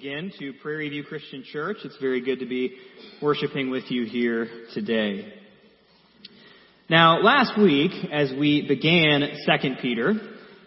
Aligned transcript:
again 0.00 0.32
to 0.38 0.54
Prairie 0.62 0.88
View 0.88 1.04
Christian 1.04 1.44
Church. 1.52 1.76
It's 1.84 1.98
very 2.00 2.22
good 2.22 2.38
to 2.38 2.46
be 2.46 2.78
worshiping 3.20 3.68
with 3.68 3.90
you 3.90 4.06
here 4.06 4.48
today. 4.72 5.30
Now, 6.88 7.20
last 7.20 7.60
week, 7.60 7.90
as 8.10 8.32
we 8.32 8.66
began 8.66 9.20
2 9.20 9.74
Peter, 9.82 10.14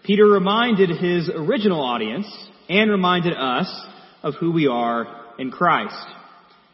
Peter 0.04 0.26
reminded 0.26 0.92
his 0.92 1.32
original 1.34 1.82
audience 1.82 2.28
and 2.70 2.92
reminded 2.92 3.34
us 3.34 3.68
of 4.22 4.36
who 4.40 4.52
we 4.52 4.68
are 4.68 5.08
in 5.40 5.50
Christ. 5.50 6.06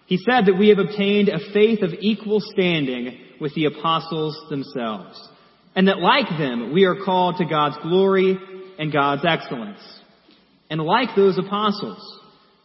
He 0.07 0.17
said 0.17 0.47
that 0.47 0.59
we 0.59 0.67
have 0.67 0.79
obtained 0.79 1.29
a 1.29 1.53
faith 1.53 1.81
of 1.81 1.91
equal 2.01 2.41
standing 2.41 3.19
with 3.39 3.55
the 3.55 3.67
apostles 3.67 4.37
themselves, 4.49 5.17
and 5.77 5.87
that 5.87 5.99
like 5.99 6.27
them, 6.37 6.73
we 6.73 6.83
are 6.83 7.05
called 7.05 7.37
to 7.37 7.45
God's 7.45 7.77
glory 7.83 8.37
and 8.77 8.91
God's 8.91 9.23
excellence. 9.25 9.79
And 10.69 10.81
like 10.81 11.15
those 11.15 11.37
apostles, 11.37 12.18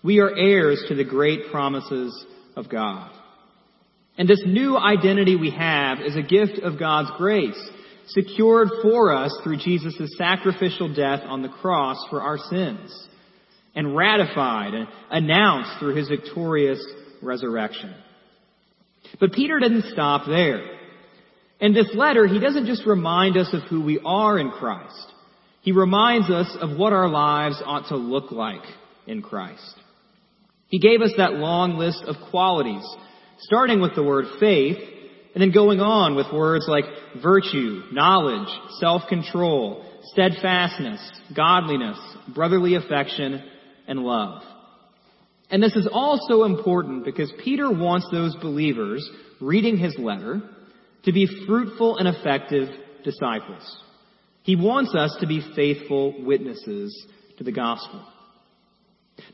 we 0.04 0.20
are 0.20 0.36
heirs 0.36 0.84
to 0.88 0.94
the 0.94 1.02
great 1.02 1.50
promises 1.50 2.26
of 2.54 2.68
God. 2.68 3.10
And 4.18 4.28
this 4.28 4.42
new 4.46 4.76
identity 4.76 5.34
we 5.34 5.50
have 5.50 6.00
is 6.00 6.14
a 6.14 6.22
gift 6.22 6.58
of 6.62 6.78
God's 6.78 7.10
grace, 7.16 7.58
secured 8.08 8.68
for 8.82 9.16
us 9.16 9.36
through 9.42 9.56
Jesus' 9.56 10.14
sacrificial 10.18 10.94
death 10.94 11.22
on 11.24 11.42
the 11.42 11.48
cross 11.48 11.96
for 12.10 12.20
our 12.20 12.36
sins, 12.38 13.08
and 13.74 13.96
ratified 13.96 14.74
and 14.74 14.86
announced 15.10 15.80
through 15.80 15.96
his 15.96 16.08
victorious 16.08 16.84
resurrection. 17.22 17.94
But 19.18 19.32
Peter 19.32 19.58
didn't 19.58 19.86
stop 19.92 20.26
there. 20.26 20.64
In 21.60 21.72
this 21.72 21.88
letter, 21.94 22.26
he 22.26 22.38
doesn't 22.38 22.66
just 22.66 22.86
remind 22.86 23.38
us 23.38 23.48
of 23.54 23.62
who 23.62 23.82
we 23.82 23.98
are 24.04 24.38
in 24.38 24.50
Christ. 24.50 25.12
He 25.62 25.72
reminds 25.72 26.30
us 26.30 26.54
of 26.60 26.76
what 26.76 26.92
our 26.92 27.08
lives 27.08 27.60
ought 27.64 27.88
to 27.88 27.96
look 27.96 28.30
like 28.30 28.62
in 29.06 29.22
Christ. 29.22 29.80
He 30.74 30.80
gave 30.80 31.02
us 31.02 31.12
that 31.18 31.34
long 31.34 31.76
list 31.76 32.02
of 32.04 32.16
qualities, 32.32 32.84
starting 33.38 33.80
with 33.80 33.94
the 33.94 34.02
word 34.02 34.24
faith, 34.40 34.76
and 35.32 35.40
then 35.40 35.52
going 35.52 35.78
on 35.78 36.16
with 36.16 36.26
words 36.32 36.66
like 36.66 36.82
virtue, 37.22 37.82
knowledge, 37.92 38.48
self-control, 38.80 39.88
steadfastness, 40.06 41.00
godliness, 41.32 41.96
brotherly 42.34 42.74
affection, 42.74 43.40
and 43.86 44.00
love. 44.00 44.42
And 45.48 45.62
this 45.62 45.76
is 45.76 45.86
also 45.92 46.42
important 46.42 47.04
because 47.04 47.32
Peter 47.44 47.70
wants 47.70 48.08
those 48.10 48.34
believers 48.42 49.08
reading 49.40 49.76
his 49.76 49.96
letter 49.96 50.42
to 51.04 51.12
be 51.12 51.28
fruitful 51.46 51.98
and 51.98 52.08
effective 52.08 52.68
disciples. 53.04 53.80
He 54.42 54.56
wants 54.56 54.92
us 54.92 55.16
to 55.20 55.28
be 55.28 55.40
faithful 55.54 56.24
witnesses 56.24 57.06
to 57.38 57.44
the 57.44 57.52
gospel. 57.52 58.04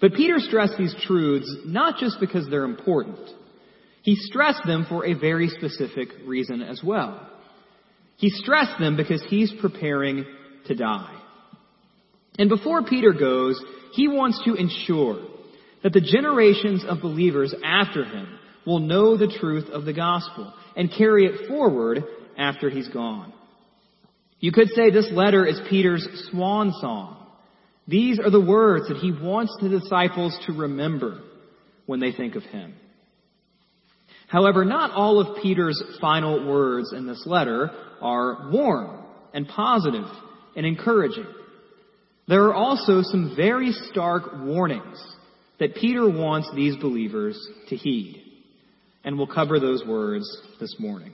But 0.00 0.14
Peter 0.14 0.38
stressed 0.38 0.76
these 0.78 0.94
truths 1.06 1.50
not 1.64 1.98
just 1.98 2.18
because 2.20 2.46
they're 2.48 2.64
important. 2.64 3.18
He 4.02 4.16
stressed 4.16 4.64
them 4.66 4.86
for 4.88 5.04
a 5.04 5.14
very 5.14 5.48
specific 5.48 6.08
reason 6.26 6.62
as 6.62 6.80
well. 6.82 7.28
He 8.16 8.30
stressed 8.30 8.78
them 8.78 8.96
because 8.96 9.22
he's 9.28 9.52
preparing 9.60 10.24
to 10.66 10.74
die. 10.74 11.16
And 12.38 12.48
before 12.48 12.82
Peter 12.82 13.12
goes, 13.12 13.62
he 13.92 14.08
wants 14.08 14.42
to 14.44 14.54
ensure 14.54 15.26
that 15.82 15.92
the 15.92 16.00
generations 16.00 16.84
of 16.86 17.00
believers 17.00 17.54
after 17.64 18.04
him 18.04 18.38
will 18.66 18.78
know 18.78 19.16
the 19.16 19.34
truth 19.40 19.68
of 19.70 19.84
the 19.84 19.92
gospel 19.92 20.52
and 20.76 20.92
carry 20.96 21.26
it 21.26 21.48
forward 21.48 22.04
after 22.38 22.70
he's 22.70 22.88
gone. 22.88 23.32
You 24.38 24.52
could 24.52 24.68
say 24.68 24.90
this 24.90 25.10
letter 25.12 25.44
is 25.44 25.60
Peter's 25.68 26.06
swan 26.30 26.72
song 26.80 27.19
these 27.86 28.18
are 28.18 28.30
the 28.30 28.40
words 28.40 28.88
that 28.88 28.98
he 28.98 29.12
wants 29.12 29.56
the 29.60 29.68
disciples 29.68 30.38
to 30.46 30.52
remember 30.52 31.20
when 31.86 32.00
they 32.00 32.12
think 32.12 32.36
of 32.36 32.42
him. 32.44 32.74
However, 34.28 34.64
not 34.64 34.92
all 34.92 35.18
of 35.18 35.42
Peter's 35.42 35.82
final 36.00 36.46
words 36.46 36.92
in 36.92 37.06
this 37.06 37.24
letter 37.26 37.70
are 38.00 38.50
warm 38.52 39.04
and 39.34 39.48
positive 39.48 40.06
and 40.54 40.64
encouraging. 40.64 41.26
There 42.28 42.44
are 42.44 42.54
also 42.54 43.02
some 43.02 43.34
very 43.36 43.72
stark 43.90 44.22
warnings 44.40 45.02
that 45.58 45.74
Peter 45.74 46.08
wants 46.08 46.48
these 46.54 46.76
believers 46.76 47.36
to 47.68 47.76
heed. 47.76 48.22
And 49.02 49.18
we'll 49.18 49.26
cover 49.26 49.58
those 49.58 49.84
words 49.84 50.24
this 50.60 50.76
morning. 50.78 51.12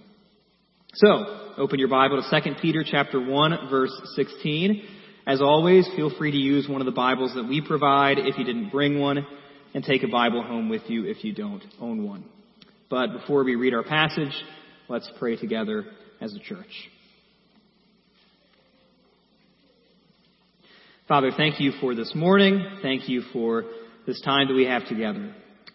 So, 0.95 1.53
open 1.57 1.79
your 1.79 1.89
Bible 1.89 2.23
to 2.23 2.41
2 2.41 2.55
Peter 2.61 2.85
chapter 2.85 3.21
1 3.21 3.69
verse 3.71 3.93
16. 4.15 4.83
As 5.27 5.41
always, 5.41 5.89
feel 5.97 6.13
free 6.17 6.31
to 6.31 6.37
use 6.37 6.69
one 6.69 6.81
of 6.81 6.85
the 6.85 6.93
Bibles 6.93 7.35
that 7.35 7.49
we 7.49 7.61
provide 7.61 8.19
if 8.19 8.39
you 8.39 8.45
didn't 8.45 8.71
bring 8.71 9.01
one, 9.01 9.27
and 9.75 9.83
take 9.83 10.05
a 10.05 10.09
Bible 10.09 10.41
home 10.41 10.69
with 10.69 10.83
you 10.87 11.05
if 11.05 11.25
you 11.25 11.35
don't 11.35 11.65
own 11.81 12.05
one. 12.05 12.25
But 12.89 13.09
before 13.09 13.43
we 13.43 13.57
read 13.57 13.75
our 13.75 13.83
passage, 13.83 14.33
let's 14.89 15.11
pray 15.19 15.37
together 15.37 15.85
as 16.21 16.33
a 16.33 16.39
church. 16.39 16.71
Father, 21.09 21.33
thank 21.37 21.61
you 21.61 21.73
for 21.81 21.97
this 21.97 22.15
morning. 22.15 22.79
Thank 22.81 23.09
you 23.09 23.23
for 23.33 23.65
this 24.07 24.21
time 24.21 24.47
that 24.47 24.55
we 24.55 24.67
have 24.67 24.87
together. 24.87 25.35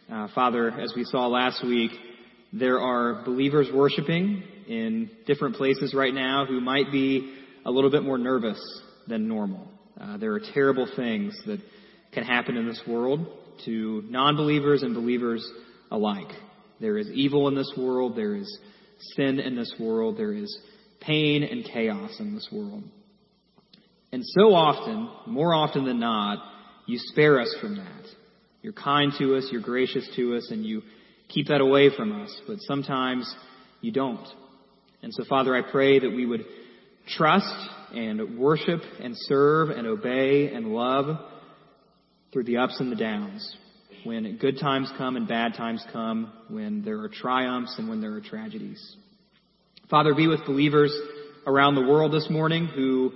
Uh, 0.09 0.29
Father, 0.33 0.71
as 0.71 0.93
we 0.95 1.03
saw 1.03 1.27
last 1.27 1.61
week, 1.61 1.91
there 2.53 2.79
are 2.79 3.25
believers 3.25 3.67
worshiping 3.73 4.43
in 4.69 5.09
different 5.27 5.57
places 5.57 5.93
right 5.93 6.13
now 6.13 6.45
who 6.45 6.61
might 6.61 6.89
be 6.89 7.37
a 7.65 7.71
little 7.71 7.91
bit 7.91 8.03
more 8.03 8.17
nervous 8.17 8.81
than 9.11 9.27
normal. 9.27 9.67
Uh, 9.99 10.17
there 10.17 10.33
are 10.33 10.41
terrible 10.53 10.87
things 10.95 11.37
that 11.45 11.59
can 12.11 12.23
happen 12.23 12.57
in 12.57 12.67
this 12.67 12.81
world 12.87 13.27
to 13.65 14.03
non-believers 14.09 14.81
and 14.81 14.95
believers 14.95 15.47
alike. 15.91 16.31
There 16.79 16.97
is 16.97 17.09
evil 17.11 17.47
in 17.47 17.55
this 17.55 17.71
world. 17.77 18.15
There 18.15 18.35
is 18.35 18.59
sin 19.15 19.39
in 19.39 19.55
this 19.55 19.73
world. 19.79 20.17
There 20.17 20.33
is 20.33 20.57
pain 20.99 21.43
and 21.43 21.63
chaos 21.63 22.11
in 22.19 22.33
this 22.33 22.47
world. 22.51 22.83
And 24.11 24.23
so 24.25 24.53
often, 24.53 25.09
more 25.27 25.53
often 25.53 25.85
than 25.85 25.99
not, 25.99 26.39
you 26.87 26.97
spare 26.97 27.39
us 27.39 27.55
from 27.61 27.77
that. 27.77 28.05
You're 28.61 28.73
kind 28.73 29.11
to 29.17 29.35
us, 29.35 29.47
you're 29.51 29.61
gracious 29.61 30.07
to 30.15 30.35
us, 30.35 30.49
and 30.51 30.65
you 30.65 30.81
keep 31.29 31.47
that 31.47 31.61
away 31.61 31.89
from 31.95 32.21
us. 32.21 32.41
But 32.47 32.57
sometimes 32.61 33.33
you 33.79 33.91
don't. 33.91 34.27
And 35.01 35.13
so, 35.13 35.23
Father, 35.27 35.55
I 35.55 35.61
pray 35.61 35.99
that 35.99 36.09
we 36.09 36.25
would 36.25 36.45
trust 37.07 37.53
and 37.93 38.37
worship 38.37 38.81
and 38.99 39.13
serve 39.17 39.69
and 39.69 39.87
obey 39.87 40.51
and 40.53 40.67
love 40.67 41.17
through 42.31 42.43
the 42.43 42.57
ups 42.57 42.79
and 42.79 42.91
the 42.91 42.95
downs. 42.95 43.55
When 44.03 44.37
good 44.37 44.59
times 44.59 44.91
come 44.97 45.15
and 45.15 45.27
bad 45.27 45.53
times 45.53 45.85
come, 45.91 46.31
when 46.49 46.83
there 46.83 46.99
are 47.01 47.09
triumphs 47.09 47.75
and 47.77 47.87
when 47.87 48.01
there 48.01 48.13
are 48.13 48.21
tragedies. 48.21 48.95
Father, 49.89 50.15
be 50.15 50.27
with 50.27 50.45
believers 50.45 50.95
around 51.45 51.75
the 51.75 51.81
world 51.81 52.13
this 52.13 52.29
morning 52.29 52.67
who 52.67 53.11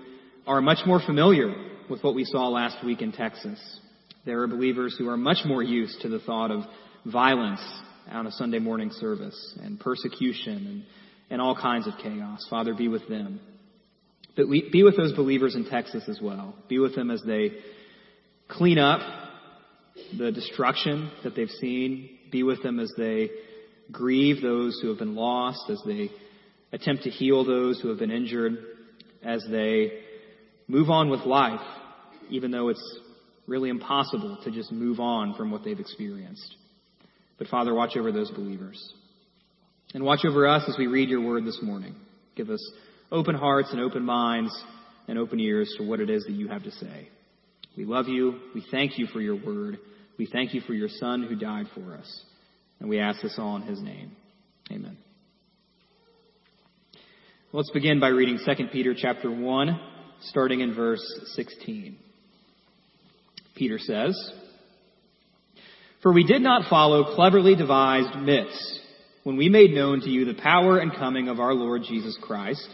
are 0.46 0.62
much 0.62 0.80
more 0.86 1.00
familiar 1.04 1.54
with 1.90 2.04
what 2.04 2.16
we 2.16 2.26
saw 2.26 2.50
last 2.50 2.84
week 2.86 3.02
in 3.02 3.12
Texas. 3.12 3.80
There 4.26 4.42
are 4.42 4.48
believers 4.48 4.96
who 4.98 5.08
are 5.10 5.18
much 5.18 5.40
more 5.46 5.64
used 5.64 6.02
to 6.02 6.10
the 6.10 6.20
thought 6.20 6.52
of 6.52 6.64
violence 7.06 7.62
on 8.12 8.28
a 8.28 8.32
Sunday 8.32 8.60
morning 8.60 8.92
service 8.92 9.58
and 9.64 9.80
persecution 9.80 10.68
and, 10.68 10.84
and 11.30 11.42
all 11.42 11.56
kinds 11.56 11.88
of 11.88 11.94
chaos. 12.02 12.46
Father, 12.50 12.74
be 12.74 12.88
with 12.88 13.08
them. 13.08 13.40
Be 14.36 14.84
with 14.84 14.98
those 14.98 15.14
believers 15.14 15.56
in 15.56 15.66
Texas 15.70 16.04
as 16.08 16.20
well. 16.22 16.56
Be 16.68 16.80
with 16.80 16.96
them 16.96 17.10
as 17.10 17.22
they 17.26 17.52
clean 18.48 18.78
up 18.78 19.02
the 20.18 20.32
destruction 20.32 21.12
that 21.24 21.36
they've 21.36 21.50
seen. 21.50 22.10
Be 22.32 22.44
with 22.44 22.62
them 22.62 22.80
as 22.80 22.92
they 22.98 23.30
grieve 23.92 24.42
those 24.42 24.80
who 24.82 24.90
have 24.90 25.00
been 25.00 25.16
lost, 25.16 25.70
as 25.70 25.82
they 25.86 26.10
attempt 26.74 27.04
to 27.04 27.10
heal 27.10 27.46
those 27.46 27.80
who 27.80 27.90
have 27.90 28.00
been 28.00 28.12
injured, 28.12 28.58
as 29.24 29.46
they 29.50 30.00
move 30.68 30.90
on 30.90 31.10
with 31.10 31.22
life, 31.22 31.62
even 32.30 32.52
though 32.52 32.70
it's 32.70 33.00
really 33.48 33.70
impossible 33.70 34.40
to 34.44 34.52
just 34.52 34.72
move 34.72 35.00
on 35.00 35.36
from 35.36 35.52
what 35.52 35.64
they've 35.64 35.80
experienced. 35.80 36.56
But 37.38 37.48
Father, 37.48 37.74
watch 37.74 37.96
over 37.96 38.12
those 38.12 38.32
believers. 38.32 38.94
And 39.94 40.04
watch 40.04 40.26
over 40.26 40.48
us 40.48 40.64
as 40.68 40.78
we 40.78 40.88
read 40.88 41.10
your 41.10 41.22
word 41.22 41.46
this 41.46 41.60
morning. 41.62 41.96
Give 42.36 42.50
us 42.50 42.72
open 43.12 43.36
hearts 43.36 43.70
and 43.72 43.80
open 43.80 44.04
minds 44.04 44.52
and 45.08 45.18
open 45.18 45.40
ears 45.40 45.74
to 45.78 45.84
what 45.84 46.00
it 46.00 46.10
is 46.10 46.24
that 46.26 46.34
you 46.34 46.48
have 46.48 46.64
to 46.64 46.72
say. 46.72 47.10
We 47.78 47.86
love 47.86 48.08
you. 48.08 48.40
We 48.54 48.66
thank 48.72 48.98
you 48.98 49.08
for 49.08 49.22
your 49.22 49.36
word. 49.36 49.78
We 50.18 50.26
thank 50.26 50.54
you 50.54 50.62
for 50.62 50.74
your 50.74 50.90
son 50.90 51.24
who 51.24 51.36
died 51.36 51.68
for 51.74 51.94
us. 51.96 52.24
And 52.80 52.90
we 52.90 53.00
ask 53.00 53.22
this 53.22 53.36
all 53.38 53.56
in 53.58 53.64
his 53.64 53.82
name. 53.82 54.16
Amen. 54.72 54.98
Let's 57.52 57.72
begin 57.72 58.00
by 58.00 58.10
reading 58.10 58.40
2 58.44 58.68
Peter 58.72 58.94
chapter 58.98 59.32
1, 59.32 59.80
starting 60.22 60.62
in 60.62 60.74
verse 60.74 61.04
16. 61.36 61.98
Peter 63.56 63.80
says, 63.80 64.32
For 66.02 66.12
we 66.12 66.26
did 66.26 66.42
not 66.42 66.70
follow 66.70 67.16
cleverly 67.16 67.56
devised 67.56 68.18
myths 68.20 68.80
when 69.24 69.38
we 69.38 69.50
made 69.50 69.72
known 69.72 70.02
to 70.02 70.10
you 70.10 70.26
the 70.26 70.42
power 70.42 70.80
and 70.80 70.94
coming 70.94 71.30
of 71.30 71.40
our 71.40 71.54
Lord 71.54 71.84
Jesus 71.88 72.18
Christ 72.22 72.68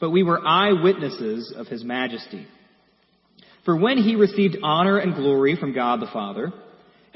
but 0.00 0.10
we 0.10 0.22
were 0.22 0.46
eyewitnesses 0.46 1.52
of 1.56 1.66
his 1.66 1.84
majesty. 1.84 2.46
For 3.64 3.76
when 3.76 3.98
he 3.98 4.14
received 4.14 4.58
honor 4.62 4.98
and 4.98 5.14
glory 5.14 5.56
from 5.56 5.72
God 5.72 6.00
the 6.00 6.10
Father, 6.12 6.52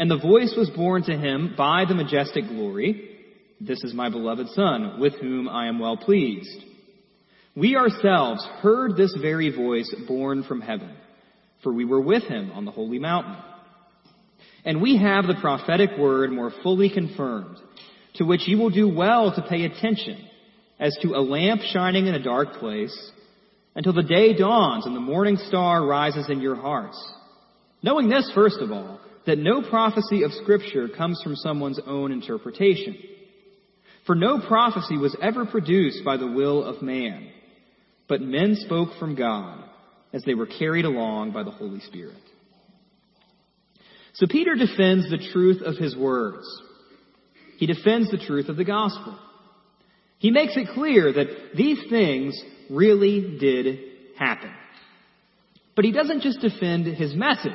And 0.00 0.10
the 0.10 0.16
voice 0.16 0.54
was 0.56 0.70
borne 0.70 1.02
to 1.04 1.16
him 1.16 1.54
by 1.58 1.84
the 1.86 1.94
majestic 1.94 2.48
glory, 2.48 3.18
This 3.60 3.84
is 3.84 3.92
my 3.92 4.08
beloved 4.08 4.48
Son, 4.54 4.98
with 4.98 5.12
whom 5.20 5.46
I 5.46 5.68
am 5.68 5.78
well 5.78 5.98
pleased. 5.98 6.64
We 7.54 7.76
ourselves 7.76 8.42
heard 8.62 8.96
this 8.96 9.14
very 9.20 9.54
voice 9.54 9.94
borne 10.08 10.44
from 10.44 10.62
heaven, 10.62 10.96
for 11.62 11.70
we 11.70 11.84
were 11.84 12.00
with 12.00 12.22
him 12.22 12.50
on 12.52 12.64
the 12.64 12.70
holy 12.70 12.98
mountain. 12.98 13.36
And 14.64 14.80
we 14.80 14.96
have 14.96 15.26
the 15.26 15.38
prophetic 15.38 15.90
word 15.98 16.32
more 16.32 16.52
fully 16.62 16.88
confirmed, 16.88 17.58
to 18.14 18.24
which 18.24 18.48
you 18.48 18.56
will 18.56 18.70
do 18.70 18.88
well 18.88 19.34
to 19.34 19.42
pay 19.42 19.64
attention, 19.64 20.26
as 20.80 20.96
to 21.02 21.14
a 21.14 21.20
lamp 21.20 21.60
shining 21.60 22.06
in 22.06 22.14
a 22.14 22.22
dark 22.22 22.54
place, 22.54 23.10
until 23.76 23.92
the 23.92 24.02
day 24.02 24.36
dawns 24.36 24.86
and 24.86 24.96
the 24.96 25.00
morning 25.00 25.36
star 25.36 25.84
rises 25.84 26.28
in 26.28 26.40
your 26.40 26.56
hearts. 26.56 26.98
Knowing 27.82 28.08
this, 28.08 28.30
first 28.34 28.58
of 28.60 28.72
all, 28.72 28.98
that 29.26 29.38
no 29.38 29.62
prophecy 29.62 30.24
of 30.24 30.32
Scripture 30.32 30.88
comes 30.88 31.20
from 31.22 31.36
someone's 31.36 31.80
own 31.86 32.10
interpretation. 32.10 32.96
For 34.06 34.14
no 34.14 34.40
prophecy 34.40 34.96
was 34.96 35.16
ever 35.22 35.46
produced 35.46 36.04
by 36.04 36.16
the 36.16 36.26
will 36.26 36.64
of 36.64 36.82
man, 36.82 37.30
but 38.08 38.22
men 38.22 38.56
spoke 38.56 38.98
from 38.98 39.14
God 39.14 39.62
as 40.12 40.24
they 40.24 40.34
were 40.34 40.46
carried 40.46 40.86
along 40.86 41.32
by 41.32 41.42
the 41.42 41.50
Holy 41.50 41.80
Spirit. 41.80 42.16
So 44.14 44.26
Peter 44.28 44.54
defends 44.56 45.08
the 45.08 45.24
truth 45.32 45.62
of 45.62 45.76
his 45.76 45.94
words. 45.94 46.44
He 47.58 47.66
defends 47.66 48.10
the 48.10 48.18
truth 48.18 48.48
of 48.48 48.56
the 48.56 48.64
gospel. 48.64 49.16
He 50.20 50.30
makes 50.30 50.56
it 50.56 50.68
clear 50.74 51.12
that 51.12 51.56
these 51.56 51.78
things 51.88 52.40
really 52.70 53.38
did 53.38 53.80
happen. 54.18 54.52
But 55.74 55.86
he 55.86 55.92
doesn't 55.92 56.20
just 56.20 56.40
defend 56.40 56.86
his 56.86 57.14
message. 57.14 57.52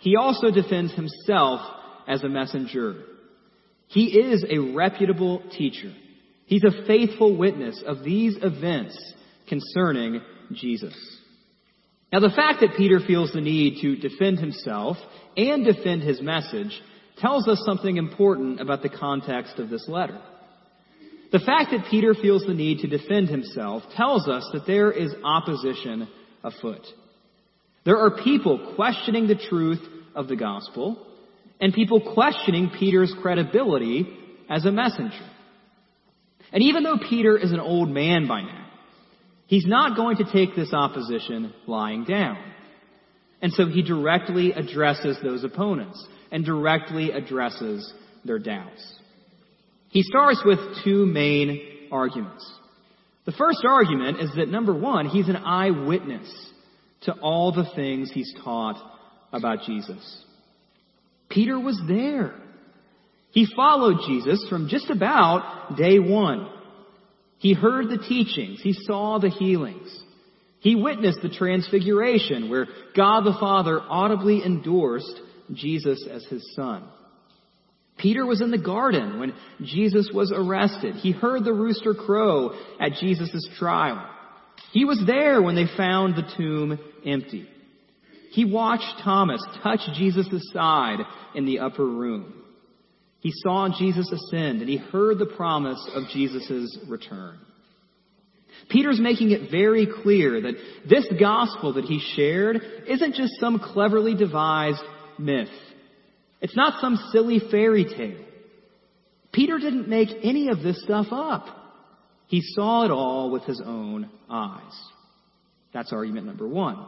He 0.00 0.16
also 0.16 0.50
defends 0.50 0.92
himself 0.94 1.60
as 2.08 2.24
a 2.24 2.28
messenger. 2.28 3.04
He 3.86 4.06
is 4.18 4.44
a 4.50 4.58
reputable 4.58 5.42
teacher. 5.56 5.94
He's 6.46 6.64
a 6.64 6.86
faithful 6.86 7.36
witness 7.36 7.82
of 7.86 8.02
these 8.02 8.36
events 8.42 8.98
concerning 9.48 10.20
Jesus. 10.52 10.94
Now, 12.12 12.18
the 12.18 12.34
fact 12.34 12.62
that 12.62 12.76
Peter 12.76 12.98
feels 13.06 13.32
the 13.32 13.40
need 13.40 13.80
to 13.82 13.96
defend 13.96 14.40
himself 14.40 14.96
and 15.36 15.64
defend 15.64 16.02
his 16.02 16.20
message 16.20 16.72
tells 17.18 17.46
us 17.46 17.62
something 17.64 17.96
important 17.96 18.60
about 18.60 18.82
the 18.82 18.88
context 18.88 19.58
of 19.58 19.68
this 19.68 19.86
letter. 19.88 20.20
The 21.30 21.38
fact 21.38 21.72
that 21.72 21.90
Peter 21.90 22.14
feels 22.14 22.44
the 22.46 22.54
need 22.54 22.78
to 22.80 22.86
defend 22.86 23.28
himself 23.28 23.82
tells 23.94 24.28
us 24.28 24.48
that 24.52 24.66
there 24.66 24.90
is 24.90 25.14
opposition 25.22 26.08
afoot. 26.42 26.86
There 27.84 27.98
are 27.98 28.22
people 28.22 28.74
questioning 28.76 29.26
the 29.26 29.34
truth 29.34 29.80
of 30.14 30.28
the 30.28 30.36
gospel 30.36 31.06
and 31.60 31.74
people 31.74 32.14
questioning 32.14 32.70
Peter's 32.78 33.14
credibility 33.20 34.06
as 34.48 34.64
a 34.64 34.72
messenger. 34.72 35.26
And 36.52 36.62
even 36.62 36.82
though 36.82 36.98
Peter 36.98 37.36
is 37.36 37.52
an 37.52 37.60
old 37.60 37.90
man 37.90 38.26
by 38.26 38.42
now, 38.42 38.66
he's 39.46 39.66
not 39.66 39.96
going 39.96 40.16
to 40.18 40.32
take 40.32 40.56
this 40.56 40.72
opposition 40.72 41.52
lying 41.66 42.04
down. 42.04 42.38
And 43.42 43.52
so 43.52 43.66
he 43.66 43.82
directly 43.82 44.52
addresses 44.52 45.18
those 45.22 45.44
opponents 45.44 46.04
and 46.32 46.44
directly 46.44 47.12
addresses 47.12 47.92
their 48.24 48.38
doubts. 48.38 48.97
He 49.90 50.02
starts 50.02 50.42
with 50.44 50.58
two 50.84 51.06
main 51.06 51.88
arguments. 51.90 52.50
The 53.24 53.32
first 53.32 53.64
argument 53.66 54.20
is 54.20 54.30
that 54.36 54.48
number 54.48 54.74
one, 54.74 55.08
he's 55.08 55.28
an 55.28 55.36
eyewitness 55.36 56.28
to 57.02 57.12
all 57.12 57.52
the 57.52 57.68
things 57.74 58.10
he's 58.12 58.34
taught 58.42 58.76
about 59.32 59.62
Jesus. 59.66 60.24
Peter 61.28 61.58
was 61.58 61.80
there. 61.86 62.34
He 63.30 63.46
followed 63.54 63.98
Jesus 64.06 64.44
from 64.48 64.68
just 64.68 64.90
about 64.90 65.76
day 65.76 65.98
one. 65.98 66.50
He 67.38 67.52
heard 67.54 67.88
the 67.88 67.98
teachings. 67.98 68.60
He 68.62 68.72
saw 68.72 69.18
the 69.18 69.28
healings. 69.30 69.88
He 70.60 70.74
witnessed 70.74 71.20
the 71.22 71.28
transfiguration 71.28 72.50
where 72.50 72.66
God 72.96 73.20
the 73.22 73.36
Father 73.38 73.80
audibly 73.80 74.42
endorsed 74.44 75.20
Jesus 75.52 76.04
as 76.10 76.24
his 76.24 76.54
son. 76.56 76.88
Peter 77.98 78.24
was 78.24 78.40
in 78.40 78.50
the 78.50 78.58
garden 78.58 79.18
when 79.18 79.34
Jesus 79.62 80.10
was 80.12 80.32
arrested. 80.34 80.96
He 80.96 81.12
heard 81.12 81.44
the 81.44 81.52
rooster 81.52 81.94
crow 81.94 82.52
at 82.80 82.92
Jesus' 83.00 83.48
trial. 83.58 84.08
He 84.72 84.84
was 84.84 85.02
there 85.06 85.42
when 85.42 85.54
they 85.54 85.66
found 85.76 86.14
the 86.14 86.30
tomb 86.36 86.78
empty. 87.04 87.48
He 88.30 88.44
watched 88.44 89.02
Thomas 89.02 89.42
touch 89.62 89.80
Jesus' 89.94 90.50
side 90.52 90.98
in 91.34 91.46
the 91.46 91.60
upper 91.60 91.84
room. 91.84 92.34
He 93.20 93.32
saw 93.34 93.68
Jesus 93.76 94.12
ascend 94.12 94.60
and 94.60 94.68
he 94.68 94.76
heard 94.76 95.18
the 95.18 95.26
promise 95.26 95.84
of 95.94 96.04
Jesus' 96.12 96.78
return. 96.86 97.38
Peter's 98.68 99.00
making 99.00 99.30
it 99.30 99.50
very 99.50 99.86
clear 100.02 100.40
that 100.42 100.54
this 100.88 101.06
gospel 101.18 101.74
that 101.74 101.84
he 101.84 102.00
shared 102.14 102.60
isn't 102.86 103.14
just 103.14 103.32
some 103.40 103.58
cleverly 103.58 104.14
devised 104.14 104.82
myth. 105.18 105.48
It's 106.40 106.56
not 106.56 106.80
some 106.80 106.96
silly 107.12 107.40
fairy 107.50 107.84
tale. 107.84 108.24
Peter 109.32 109.58
didn't 109.58 109.88
make 109.88 110.08
any 110.22 110.48
of 110.48 110.62
this 110.62 110.82
stuff 110.82 111.06
up. 111.10 111.46
He 112.26 112.42
saw 112.42 112.84
it 112.84 112.90
all 112.90 113.30
with 113.30 113.44
his 113.44 113.60
own 113.64 114.10
eyes. 114.28 114.72
That's 115.72 115.92
argument 115.92 116.26
number 116.26 116.46
one. 116.46 116.86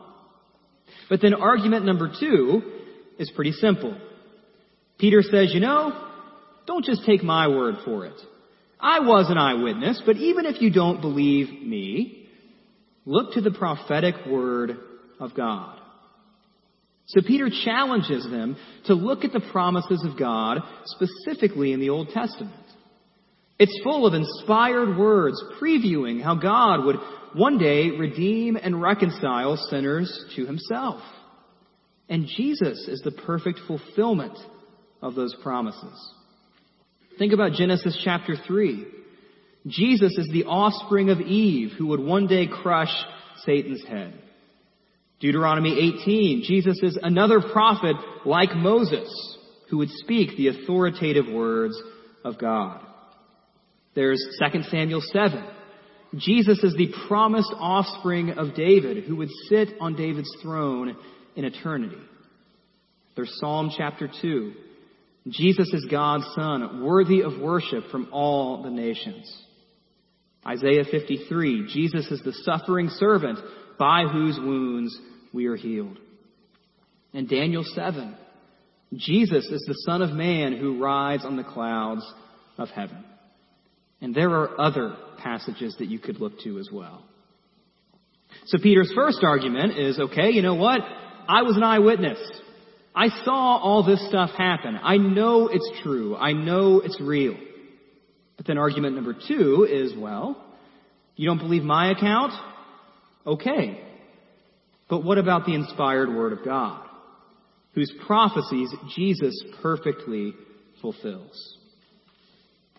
But 1.09 1.21
then 1.23 1.35
argument 1.35 1.85
number 1.85 2.13
two 2.19 2.63
is 3.19 3.31
pretty 3.35 3.53
simple. 3.53 3.97
Peter 4.99 5.23
says, 5.23 5.53
you 5.53 5.61
know, 5.61 6.09
don't 6.67 6.85
just 6.85 7.05
take 7.05 7.23
my 7.23 7.49
word 7.49 7.77
for 7.85 8.07
it. 8.07 8.21
I 8.79 9.01
was 9.01 9.31
an 9.31 9.39
eyewitness, 9.39 10.03
but 10.07 10.17
even 10.17 10.47
if 10.47 10.61
you 10.63 10.71
don't 10.71 11.01
believe 11.01 11.49
me, 11.63 12.29
look 13.05 13.33
to 13.35 13.41
the 13.41 13.51
prophetic 13.51 14.15
word 14.27 14.79
of 15.19 15.35
God. 15.35 15.80
So 17.11 17.23
Peter 17.27 17.49
challenges 17.65 18.25
them 18.31 18.57
to 18.87 18.95
look 18.95 19.25
at 19.25 19.33
the 19.33 19.43
promises 19.53 20.05
of 20.05 20.19
God 20.19 20.59
specifically 20.85 21.73
in 21.73 21.81
the 21.81 21.91
Old 21.91 22.11
Testament. 22.11 22.55
It's 23.59 23.81
full 23.83 24.07
of 24.07 24.15
inspired 24.15 24.97
words 24.97 25.43
previewing 25.61 26.23
how 26.23 26.37
God 26.37 26.85
would 26.85 26.97
one 27.35 27.59
day 27.59 27.91
redeem 27.91 28.57
and 28.57 28.81
reconcile 28.81 29.57
sinners 29.57 30.25
to 30.37 30.47
himself. 30.47 31.03
And 32.09 32.29
Jesus 32.37 32.87
is 32.87 33.01
the 33.03 33.11
perfect 33.11 33.59
fulfillment 33.67 34.39
of 35.03 35.17
those 35.17 35.35
promises. 35.43 36.15
Think 37.19 37.33
about 37.33 37.53
Genesis 37.53 38.01
chapter 38.05 38.37
3. 38.47 38.87
Jesus 39.67 40.17
is 40.17 40.29
the 40.33 40.45
offspring 40.45 41.11
of 41.11 41.21
Eve 41.21 41.73
who 41.77 41.89
would 41.89 42.01
one 42.01 42.29
day 42.29 42.47
crush 42.47 42.93
Satan's 43.45 43.85
head. 43.85 44.15
Deuteronomy 45.21 45.95
18, 46.03 46.43
Jesus 46.45 46.79
is 46.83 46.99
another 47.01 47.41
prophet 47.41 47.95
like 48.25 48.55
Moses 48.57 49.09
who 49.69 49.79
would 49.79 49.91
speak 49.91 50.37
the 50.37 50.49
authoritative 50.49 51.27
words 51.31 51.81
of 52.25 52.39
God. 52.39 52.81
There's 53.95 54.23
2 54.53 54.63
Samuel 54.71 55.03
7. 55.13 55.45
Jesus 56.17 56.65
is 56.65 56.75
the 56.75 56.93
promised 57.07 57.53
offspring 57.59 58.31
of 58.31 58.55
David 58.55 59.05
who 59.05 59.17
would 59.17 59.29
sit 59.49 59.69
on 59.81 59.95
David's 59.95 60.35
throne 60.43 60.97
in 61.37 61.45
eternity. 61.45 62.01
There's 63.15 63.39
Psalm 63.41 63.71
chapter 63.77 64.09
2. 64.23 64.53
Jesus 65.29 65.71
is 65.73 65.87
God's 65.91 66.25
Son, 66.35 66.83
worthy 66.83 67.23
of 67.23 67.39
worship 67.39 67.85
from 67.91 68.09
all 68.11 68.63
the 68.63 68.71
nations. 68.71 69.31
Isaiah 70.47 70.85
53, 70.91 71.69
Jesus 71.73 72.11
is 72.11 72.23
the 72.25 72.33
suffering 72.45 72.89
servant 72.89 73.39
by 73.79 74.05
whose 74.11 74.39
wounds 74.39 74.99
we 75.33 75.47
are 75.47 75.57
healed. 75.57 75.99
And 77.13 77.29
Daniel 77.29 77.65
7, 77.65 78.17
Jesus 78.95 79.47
is 79.47 79.65
the 79.67 79.75
Son 79.87 80.03
of 80.03 80.11
Man 80.11 80.57
who 80.57 80.83
rides 80.83 81.25
on 81.25 81.37
the 81.37 81.45
clouds 81.45 82.03
of 82.59 82.69
heaven. 82.69 83.05
And 84.01 84.15
there 84.15 84.31
are 84.31 84.61
other 84.61 84.97
passages 85.19 85.77
that 85.79 85.89
you 85.89 85.99
could 85.99 86.21
look 86.21 86.41
to 86.41 86.59
as 86.59 86.69
well. 86.73 87.05
So 88.47 88.59
Peter's 88.63 88.93
first 88.95 89.21
argument 89.23 89.79
is, 89.79 89.99
okay, 89.99 90.31
you 90.31 90.43
know 90.43 90.55
what? 90.55 90.81
I 91.29 91.43
was 91.43 91.57
an 91.57 91.63
eyewitness. 91.63 92.19
I 92.95 93.09
saw 93.25 93.59
all 93.59 93.85
this 93.85 94.07
stuff 94.09 94.31
happen. 94.37 94.79
I 94.83 94.97
know 94.97 95.49
it's 95.49 95.71
true. 95.83 96.17
I 96.17 96.33
know 96.33 96.81
it's 96.81 97.01
real. 97.01 97.37
But 98.37 98.47
then 98.47 98.59
argument 98.59 98.97
number 98.97 99.15
two 99.29 99.67
is, 99.71 99.93
well, 99.97 100.43
you 101.15 101.29
don't 101.29 101.39
believe 101.39 101.63
my 101.63 101.91
account? 101.91 102.33
Okay. 103.27 103.81
But 104.91 105.05
what 105.05 105.19
about 105.19 105.47
the 105.47 105.55
inspired 105.55 106.13
Word 106.13 106.33
of 106.33 106.45
God, 106.45 106.85
whose 107.75 107.93
prophecies 108.07 108.69
Jesus 108.97 109.41
perfectly 109.63 110.35
fulfills? 110.83 111.57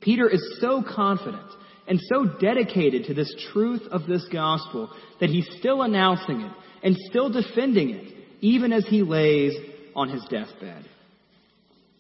Peter 0.02 0.30
is 0.30 0.58
so 0.60 0.84
confident 0.84 1.48
and 1.88 2.00
so 2.10 2.26
dedicated 2.40 3.06
to 3.06 3.14
this 3.14 3.34
truth 3.54 3.84
of 3.92 4.08
this 4.08 4.28
gospel 4.32 4.90
that 5.22 5.30
he's 5.30 5.48
still 5.60 5.82
announcing 5.82 6.42
it 6.42 6.52
and 6.84 6.98
still 7.10 7.30
defending 7.30 7.92
it, 7.92 8.14
even 8.42 8.74
as 8.74 8.86
he 8.88 9.04
lays 9.04 9.54
on 9.96 10.10
his 10.10 10.24
deathbed. 10.30 10.86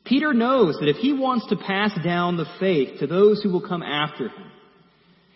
Peter 0.03 0.33
knows 0.33 0.75
that 0.79 0.89
if 0.89 0.97
he 0.97 1.13
wants 1.13 1.47
to 1.47 1.55
pass 1.55 1.91
down 2.03 2.35
the 2.35 2.51
faith 2.59 2.99
to 2.99 3.07
those 3.07 3.41
who 3.41 3.51
will 3.51 3.65
come 3.67 3.83
after 3.83 4.27
him, 4.27 4.51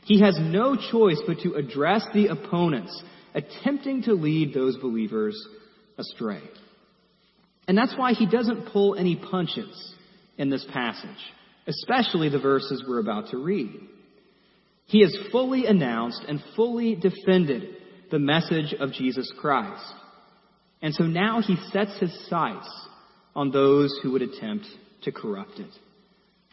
he 0.04 0.22
has 0.22 0.38
no 0.40 0.76
choice 0.76 1.22
but 1.26 1.40
to 1.40 1.54
address 1.54 2.06
the 2.14 2.28
opponents 2.28 3.04
attempting 3.36 4.04
to 4.04 4.14
lead 4.14 4.54
those 4.54 4.78
believers 4.78 5.38
astray. 5.98 6.42
And 7.68 7.78
that's 7.78 7.96
why 7.96 8.14
he 8.14 8.26
doesn't 8.26 8.72
pull 8.72 8.96
any 8.96 9.16
punches 9.16 9.94
in 10.38 10.50
this 10.50 10.66
passage, 10.74 11.10
especially 11.68 12.30
the 12.30 12.40
verses 12.40 12.84
we're 12.88 13.00
about 13.00 13.30
to 13.30 13.38
read. 13.38 13.72
He 14.88 15.02
has 15.02 15.16
fully 15.32 15.66
announced 15.66 16.24
and 16.28 16.42
fully 16.56 16.96
defended 16.96 17.76
the 18.12 18.20
message 18.20 18.74
of 18.80 18.94
Jesus 18.94 19.32
Christ. 19.40 19.94
And 20.82 20.94
so 20.94 21.06
now 21.06 21.42
he 21.42 21.58
sets 21.72 21.98
his 22.00 22.14
sights 22.30 22.70
on 23.36 23.52
those 23.52 23.98
who 24.02 24.12
would 24.12 24.22
attempt 24.22 24.66
to 25.04 25.12
corrupt 25.12 25.60
it, 25.60 25.72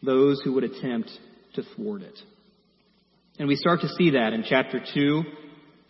those 0.02 0.40
who 0.42 0.54
would 0.54 0.64
attempt 0.64 1.10
to 1.54 1.62
thwart 1.76 2.02
it. 2.02 2.18
And 3.38 3.48
we 3.48 3.56
start 3.56 3.80
to 3.82 3.88
see 3.88 4.10
that 4.10 4.32
in 4.32 4.44
chapter 4.48 4.80
2, 4.94 5.22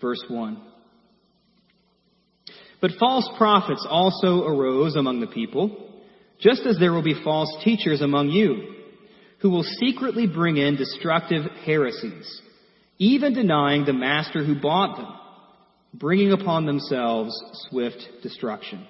verse 0.00 0.22
1. 0.28 0.72
But 2.82 2.90
false 2.98 3.30
prophets 3.38 3.86
also 3.88 4.44
arose 4.44 4.96
among 4.96 5.20
the 5.20 5.28
people, 5.28 5.88
just 6.40 6.66
as 6.66 6.76
there 6.78 6.92
will 6.92 7.02
be 7.02 7.22
false 7.22 7.48
teachers 7.62 8.00
among 8.00 8.30
you, 8.30 8.74
who 9.38 9.50
will 9.50 9.62
secretly 9.62 10.26
bring 10.26 10.56
in 10.56 10.74
destructive 10.74 11.44
heresies, 11.64 12.42
even 12.98 13.34
denying 13.34 13.84
the 13.84 13.92
master 13.92 14.44
who 14.44 14.60
bought 14.60 14.96
them, 14.96 15.14
bringing 15.94 16.32
upon 16.32 16.66
themselves 16.66 17.32
swift 17.68 18.02
destruction. 18.20 18.84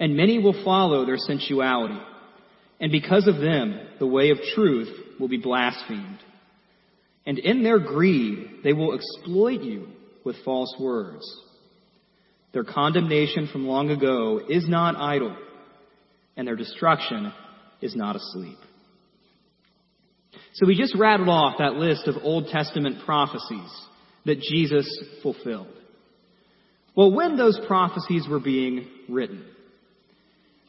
And 0.00 0.16
many 0.16 0.40
will 0.40 0.64
follow 0.64 1.06
their 1.06 1.18
sensuality, 1.18 2.00
and 2.80 2.90
because 2.90 3.28
of 3.28 3.36
them, 3.36 3.78
the 4.00 4.08
way 4.08 4.30
of 4.30 4.38
truth 4.56 5.20
will 5.20 5.28
be 5.28 5.38
blasphemed. 5.38 6.18
And 7.24 7.38
in 7.38 7.62
their 7.62 7.78
greed, 7.78 8.62
they 8.64 8.72
will 8.72 8.92
exploit 8.92 9.62
you 9.62 9.86
with 10.24 10.34
false 10.44 10.74
words 10.80 11.24
their 12.52 12.64
condemnation 12.64 13.48
from 13.52 13.66
long 13.66 13.90
ago 13.90 14.40
is 14.48 14.68
not 14.68 14.96
idle, 14.96 15.36
and 16.36 16.46
their 16.46 16.56
destruction 16.56 17.32
is 17.80 17.94
not 17.94 18.16
asleep. 18.16 18.58
So 20.54 20.66
we 20.66 20.76
just 20.76 20.94
rattled 20.94 21.28
off 21.28 21.58
that 21.58 21.74
list 21.74 22.06
of 22.06 22.16
Old 22.22 22.48
Testament 22.48 23.04
prophecies 23.04 23.70
that 24.24 24.40
Jesus 24.40 24.86
fulfilled. 25.22 25.68
Well, 26.94 27.12
when 27.12 27.36
those 27.36 27.60
prophecies 27.66 28.26
were 28.28 28.40
being 28.40 28.88
written, 29.08 29.44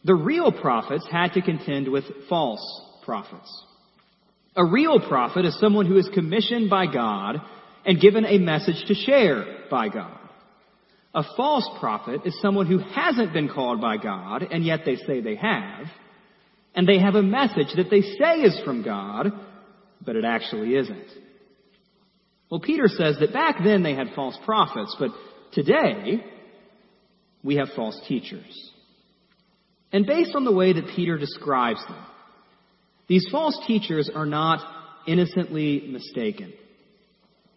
the 0.04 0.16
real 0.16 0.52
prophets 0.52 1.08
had 1.10 1.34
to 1.34 1.42
contend 1.42 1.90
with 1.90 2.04
false 2.30 2.62
prophets. 3.06 3.64
A 4.56 4.66
real 4.66 5.00
prophet 5.00 5.46
is 5.46 5.58
someone 5.60 5.86
who 5.86 5.98
is 5.98 6.10
commissioned 6.14 6.70
by 6.70 6.92
God 6.92 7.38
and 7.86 8.02
given 8.02 8.26
a 8.26 8.38
message 8.38 8.84
to 8.88 8.94
share 8.94 9.46
by 9.72 9.88
God. 9.88 10.20
A 11.18 11.24
false 11.36 11.68
prophet 11.80 12.22
is 12.26 12.40
someone 12.44 12.68
who 12.68 12.78
hasn't 12.78 13.34
been 13.34 13.50
called 13.50 13.82
by 13.82 13.98
God, 13.98 14.44
and 14.52 14.64
yet 14.64 14.82
they 14.86 14.98
say 14.98 15.20
they 15.20 15.36
have, 15.36 15.88
and 16.76 16.88
they 16.88 17.00
have 17.00 17.16
a 17.16 17.24
message 17.24 17.74
that 17.76 17.90
they 17.90 18.02
say 18.02 18.42
is 18.42 18.62
from 18.64 18.84
God, 18.84 19.32
but 20.06 20.16
it 20.16 20.24
actually 20.24 20.76
isn't. 20.76 21.08
Well, 22.52 22.60
Peter 22.60 22.88
says 22.88 23.18
that 23.20 23.34
back 23.34 23.56
then 23.64 23.82
they 23.82 23.96
had 23.96 24.14
false 24.14 24.38
prophets, 24.46 24.96
but 25.00 25.10
today 25.54 26.24
we 27.44 27.56
have 27.56 27.70
false 27.76 28.00
teachers. 28.08 28.72
And 29.92 30.06
based 30.06 30.36
on 30.36 30.46
the 30.46 30.54
way 30.54 30.72
that 30.72 30.94
Peter 30.96 31.18
describes 31.18 31.84
them, 31.88 32.06
these 33.08 33.26
false 33.32 33.58
teachers 33.66 34.08
are 34.14 34.28
not 34.28 34.60
innocently 35.08 35.88
mistaken. 35.90 36.54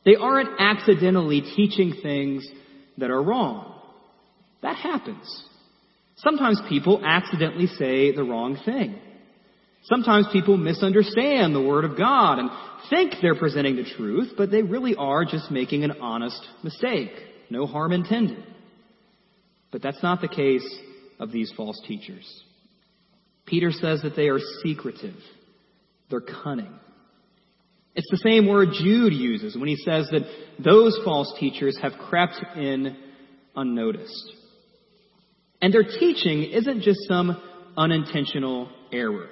They 0.07 0.17
aren't 0.17 0.59
accidentally 0.59 1.43
teaching 1.43 1.93
things 2.03 2.49
that 3.01 3.11
are 3.11 3.23
wrong. 3.23 3.81
That 4.63 4.77
happens. 4.77 5.45
Sometimes 6.17 6.61
people 6.69 7.01
accidentally 7.05 7.67
say 7.67 8.15
the 8.15 8.23
wrong 8.23 8.59
thing. 8.65 8.99
Sometimes 9.85 10.27
people 10.33 10.59
misunderstand 10.59 11.55
the 11.55 11.63
Word 11.63 11.85
of 11.85 11.97
God 11.97 12.39
and 12.39 12.51
think 12.91 13.15
they're 13.23 13.35
presenting 13.35 13.77
the 13.77 13.85
truth, 13.97 14.33
but 14.37 14.51
they 14.51 14.63
really 14.63 14.95
are 14.95 15.25
just 15.25 15.51
making 15.51 15.85
an 15.85 15.93
honest 16.03 16.41
mistake. 16.63 17.11
No 17.49 17.67
harm 17.67 17.93
intended. 17.93 18.45
But 19.73 19.83
that's 19.83 20.03
not 20.03 20.21
the 20.21 20.29
case 20.29 20.67
of 21.19 21.33
these 21.33 21.53
false 21.57 21.81
teachers. 21.87 22.27
Peter 23.47 23.73
says 23.73 24.03
that 24.03 24.17
they 24.17 24.29
are 24.29 24.39
secretive. 24.63 25.17
They're 26.11 26.21
cunning. 26.21 26.73
It's 27.95 28.11
the 28.11 28.19
same 28.19 28.47
word 28.47 28.69
Jude 28.73 29.13
uses 29.13 29.57
when 29.57 29.69
he 29.69 29.77
says 29.77 30.09
that 30.11 30.23
those 30.63 30.99
false 31.05 31.33
teachers 31.39 31.77
have 31.83 31.93
crept 32.09 32.41
in 32.57 32.97
unnoticed. 33.57 34.33
And 35.61 35.75
their 35.75 35.85
teaching 35.85 36.45
isn't 36.45 36.83
just 36.83 37.01
some 37.09 37.41
unintentional 37.77 38.71
error. 38.93 39.29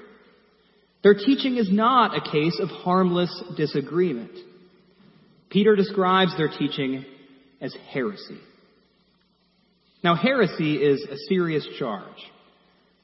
Their 1.02 1.14
teaching 1.14 1.56
is 1.56 1.70
not 1.70 2.16
a 2.16 2.30
case 2.30 2.58
of 2.60 2.68
harmless 2.68 3.42
disagreement. 3.56 4.32
Peter 5.50 5.76
describes 5.76 6.36
their 6.36 6.48
teaching 6.48 7.04
as 7.60 7.74
heresy. 7.90 8.38
Now, 10.02 10.14
heresy 10.14 10.76
is 10.76 11.06
a 11.10 11.16
serious 11.28 11.66
charge. 11.78 12.04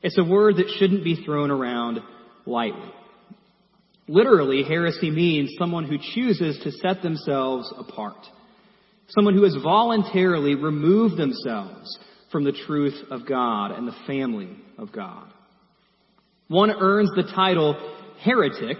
It's 0.02 0.18
a 0.18 0.25
word 0.25 0.56
that 0.56 0.68
shouldn't 0.78 1.02
be 1.04 1.25
thrown 1.25 1.50
around 1.50 2.00
lightly. 2.46 2.92
Literally, 4.06 4.62
heresy 4.62 5.11
means 5.11 5.54
someone 5.58 5.84
who 5.84 5.99
chooses 6.14 6.58
to 6.62 6.70
set 6.73 7.02
themselves 7.02 7.73
apart. 7.78 8.18
Someone 9.08 9.34
who 9.34 9.44
has 9.44 9.56
voluntarily 9.62 10.54
removed 10.54 11.16
themselves 11.16 11.99
from 12.30 12.44
the 12.44 12.52
truth 12.66 12.94
of 13.11 13.26
God 13.26 13.70
and 13.70 13.87
the 13.87 13.96
family 14.06 14.50
of 14.76 14.92
God. 14.92 15.26
One 16.49 16.70
earns 16.70 17.11
the 17.14 17.30
title 17.34 17.75
heretic 18.20 18.78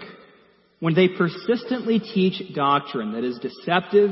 when 0.79 0.93
they 0.93 1.07
persistently 1.07 1.99
teach 1.99 2.53
doctrine 2.53 3.13
that 3.13 3.23
is 3.23 3.39
deceptive, 3.39 4.11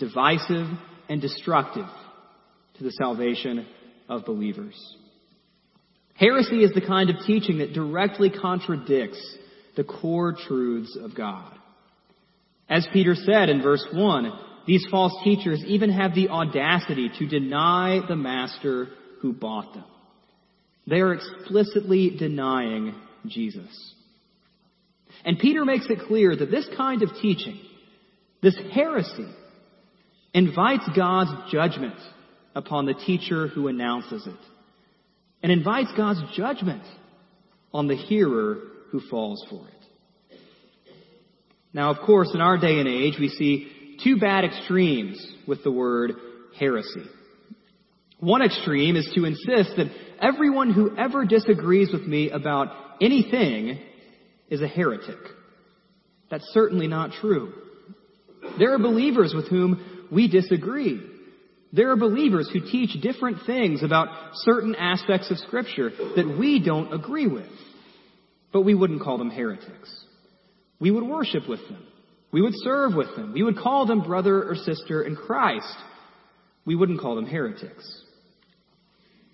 divisive, 0.00 0.66
and 1.08 1.20
destructive 1.20 1.86
to 2.78 2.84
the 2.84 2.92
salvation 2.92 3.66
of 4.08 4.24
believers. 4.24 4.96
Heresy 6.14 6.64
is 6.64 6.72
the 6.72 6.80
kind 6.80 7.10
of 7.10 7.16
teaching 7.26 7.58
that 7.58 7.72
directly 7.72 8.30
contradicts 8.30 9.20
the 9.78 9.84
core 9.84 10.32
truths 10.32 10.98
of 11.00 11.14
God. 11.14 11.52
As 12.68 12.86
Peter 12.92 13.14
said 13.14 13.48
in 13.48 13.62
verse 13.62 13.86
1, 13.94 14.32
these 14.66 14.84
false 14.90 15.14
teachers 15.22 15.62
even 15.66 15.90
have 15.90 16.16
the 16.16 16.30
audacity 16.30 17.08
to 17.16 17.28
deny 17.28 18.00
the 18.06 18.16
master 18.16 18.88
who 19.22 19.32
bought 19.32 19.72
them. 19.74 19.84
They 20.88 20.96
are 20.96 21.14
explicitly 21.14 22.10
denying 22.18 22.92
Jesus. 23.26 23.94
And 25.24 25.38
Peter 25.38 25.64
makes 25.64 25.86
it 25.88 26.00
clear 26.08 26.34
that 26.34 26.50
this 26.50 26.68
kind 26.76 27.02
of 27.02 27.10
teaching, 27.22 27.60
this 28.42 28.58
heresy, 28.72 29.28
invites 30.34 30.88
God's 30.96 31.52
judgment 31.52 31.98
upon 32.56 32.84
the 32.84 32.94
teacher 32.94 33.46
who 33.46 33.68
announces 33.68 34.26
it, 34.26 34.40
and 35.40 35.52
invites 35.52 35.92
God's 35.96 36.22
judgment 36.36 36.82
on 37.72 37.86
the 37.86 37.96
hearer 37.96 38.58
who 38.90 39.00
falls 39.10 39.44
for 39.50 39.66
it. 39.68 39.74
Now, 41.72 41.90
of 41.90 42.04
course, 42.04 42.30
in 42.34 42.40
our 42.40 42.56
day 42.56 42.78
and 42.78 42.88
age, 42.88 43.14
we 43.18 43.28
see 43.28 43.98
two 44.02 44.18
bad 44.18 44.44
extremes 44.44 45.24
with 45.46 45.62
the 45.64 45.70
word 45.70 46.12
heresy. 46.58 47.04
One 48.20 48.42
extreme 48.42 48.96
is 48.96 49.08
to 49.14 49.24
insist 49.24 49.76
that 49.76 49.92
everyone 50.20 50.72
who 50.72 50.96
ever 50.96 51.24
disagrees 51.24 51.90
with 51.92 52.02
me 52.02 52.30
about 52.30 52.68
anything 53.00 53.78
is 54.50 54.60
a 54.60 54.66
heretic. 54.66 55.18
That's 56.30 56.48
certainly 56.52 56.88
not 56.88 57.12
true. 57.12 57.52
There 58.58 58.74
are 58.74 58.78
believers 58.78 59.34
with 59.34 59.48
whom 59.48 60.06
we 60.10 60.28
disagree. 60.28 61.00
There 61.72 61.90
are 61.90 61.96
believers 61.96 62.50
who 62.52 62.60
teach 62.60 63.00
different 63.00 63.38
things 63.46 63.82
about 63.82 64.08
certain 64.32 64.74
aspects 64.74 65.30
of 65.30 65.38
Scripture 65.38 65.90
that 65.90 66.36
we 66.38 66.64
don't 66.64 66.92
agree 66.92 67.26
with. 67.26 67.50
But 68.52 68.62
we 68.62 68.74
wouldn't 68.74 69.02
call 69.02 69.18
them 69.18 69.30
heretics. 69.30 69.94
We 70.80 70.90
would 70.90 71.04
worship 71.04 71.48
with 71.48 71.60
them. 71.68 71.84
We 72.30 72.42
would 72.42 72.54
serve 72.56 72.94
with 72.94 73.14
them. 73.16 73.32
We 73.32 73.42
would 73.42 73.58
call 73.58 73.86
them 73.86 74.02
brother 74.02 74.42
or 74.42 74.54
sister 74.54 75.02
in 75.02 75.16
Christ. 75.16 75.76
We 76.64 76.74
wouldn't 76.74 77.00
call 77.00 77.16
them 77.16 77.26
heretics. 77.26 78.02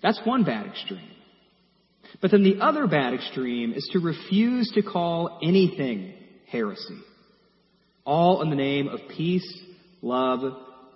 That's 0.01 0.19
one 0.23 0.43
bad 0.43 0.67
extreme. 0.67 1.11
But 2.21 2.31
then 2.31 2.43
the 2.43 2.61
other 2.61 2.87
bad 2.87 3.13
extreme 3.13 3.73
is 3.73 3.87
to 3.91 3.99
refuse 3.99 4.71
to 4.75 4.81
call 4.81 5.39
anything 5.43 6.13
heresy. 6.47 6.99
All 8.05 8.41
in 8.41 8.49
the 8.49 8.55
name 8.55 8.87
of 8.87 8.99
peace, 9.17 9.61
love, 10.01 10.41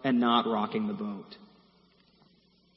and 0.04 0.20
not 0.20 0.46
rocking 0.46 0.88
the 0.88 0.94
boat. 0.94 1.36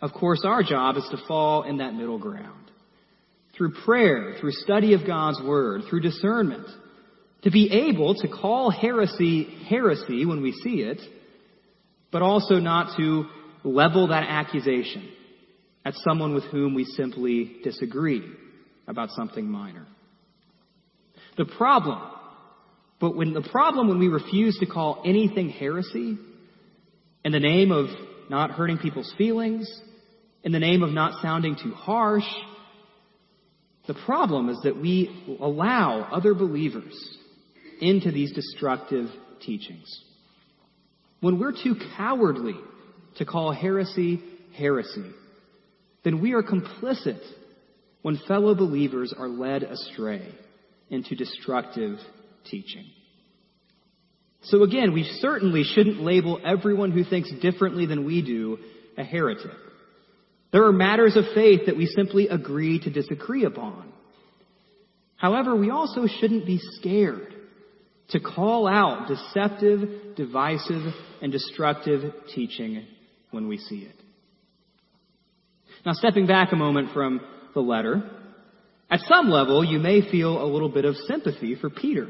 Of 0.00 0.12
course, 0.12 0.42
our 0.44 0.62
job 0.62 0.96
is 0.96 1.06
to 1.12 1.18
fall 1.28 1.62
in 1.62 1.76
that 1.76 1.94
middle 1.94 2.18
ground 2.18 2.61
through 3.56 3.72
prayer, 3.84 4.36
through 4.40 4.52
study 4.52 4.94
of 4.94 5.06
God's 5.06 5.40
Word, 5.42 5.82
through 5.88 6.00
discernment, 6.00 6.66
to 7.42 7.50
be 7.50 7.70
able 7.88 8.14
to 8.14 8.28
call 8.28 8.70
heresy 8.70 9.44
heresy 9.68 10.24
when 10.24 10.42
we 10.42 10.52
see 10.52 10.80
it, 10.80 11.00
but 12.10 12.22
also 12.22 12.54
not 12.54 12.96
to 12.96 13.26
level 13.64 14.08
that 14.08 14.24
accusation 14.28 15.08
at 15.84 15.94
someone 16.04 16.34
with 16.34 16.44
whom 16.44 16.74
we 16.74 16.84
simply 16.84 17.56
disagree 17.64 18.22
about 18.86 19.10
something 19.10 19.46
minor. 19.46 19.86
The 21.36 21.44
problem, 21.44 22.00
but 23.00 23.16
when 23.16 23.32
the 23.32 23.42
problem 23.42 23.88
when 23.88 23.98
we 23.98 24.08
refuse 24.08 24.58
to 24.58 24.66
call 24.66 25.02
anything 25.04 25.48
heresy 25.48 26.18
in 27.24 27.32
the 27.32 27.40
name 27.40 27.72
of 27.72 27.86
not 28.28 28.52
hurting 28.52 28.78
people's 28.78 29.12
feelings, 29.18 29.68
in 30.44 30.52
the 30.52 30.58
name 30.58 30.82
of 30.82 30.90
not 30.90 31.20
sounding 31.22 31.56
too 31.56 31.72
harsh, 31.72 32.24
the 33.86 33.94
problem 33.94 34.48
is 34.48 34.58
that 34.62 34.80
we 34.80 35.38
allow 35.40 36.02
other 36.12 36.34
believers 36.34 36.94
into 37.80 38.12
these 38.12 38.32
destructive 38.32 39.06
teachings. 39.40 40.04
When 41.20 41.38
we're 41.38 41.52
too 41.52 41.76
cowardly 41.96 42.56
to 43.16 43.24
call 43.24 43.52
heresy 43.52 44.22
heresy, 44.56 45.10
then 46.04 46.20
we 46.20 46.32
are 46.34 46.42
complicit 46.42 47.20
when 48.02 48.20
fellow 48.28 48.54
believers 48.54 49.14
are 49.16 49.28
led 49.28 49.62
astray 49.62 50.28
into 50.90 51.14
destructive 51.14 51.98
teaching. 52.44 52.84
So 54.44 54.64
again, 54.64 54.92
we 54.92 55.04
certainly 55.20 55.62
shouldn't 55.62 56.00
label 56.00 56.40
everyone 56.44 56.90
who 56.90 57.04
thinks 57.04 57.30
differently 57.40 57.86
than 57.86 58.04
we 58.04 58.22
do 58.22 58.58
a 58.98 59.04
heretic. 59.04 59.52
There 60.52 60.64
are 60.64 60.72
matters 60.72 61.16
of 61.16 61.24
faith 61.34 61.62
that 61.66 61.76
we 61.76 61.86
simply 61.86 62.28
agree 62.28 62.78
to 62.80 62.90
disagree 62.90 63.44
upon. 63.44 63.90
However, 65.16 65.56
we 65.56 65.70
also 65.70 66.06
shouldn't 66.06 66.46
be 66.46 66.58
scared 66.58 67.34
to 68.10 68.20
call 68.20 68.68
out 68.68 69.08
deceptive, 69.08 70.16
divisive, 70.16 70.92
and 71.22 71.32
destructive 71.32 72.12
teaching 72.34 72.86
when 73.30 73.48
we 73.48 73.56
see 73.56 73.78
it. 73.78 73.96
Now, 75.86 75.92
stepping 75.92 76.26
back 76.26 76.52
a 76.52 76.56
moment 76.56 76.92
from 76.92 77.20
the 77.54 77.60
letter, 77.60 78.02
at 78.90 79.00
some 79.08 79.30
level, 79.30 79.64
you 79.64 79.78
may 79.78 80.08
feel 80.10 80.42
a 80.42 80.46
little 80.46 80.68
bit 80.68 80.84
of 80.84 80.96
sympathy 80.96 81.54
for 81.54 81.70
Peter 81.70 82.08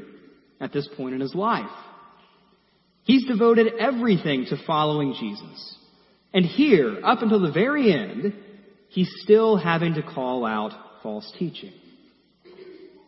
at 0.59 0.73
this 0.73 0.87
point 0.97 1.15
in 1.15 1.21
his 1.21 1.33
life. 1.33 1.71
He's 3.03 3.25
devoted 3.25 3.73
everything 3.79 4.45
to 4.49 4.57
following 4.67 5.15
Jesus. 5.17 5.77
And 6.33 6.45
here, 6.45 6.99
up 7.03 7.21
until 7.21 7.39
the 7.39 7.51
very 7.51 7.93
end, 7.93 8.33
he's 8.89 9.11
still 9.21 9.55
having 9.55 9.93
to 9.95 10.01
call 10.01 10.45
out 10.45 10.71
false 11.03 11.31
teaching. 11.37 11.73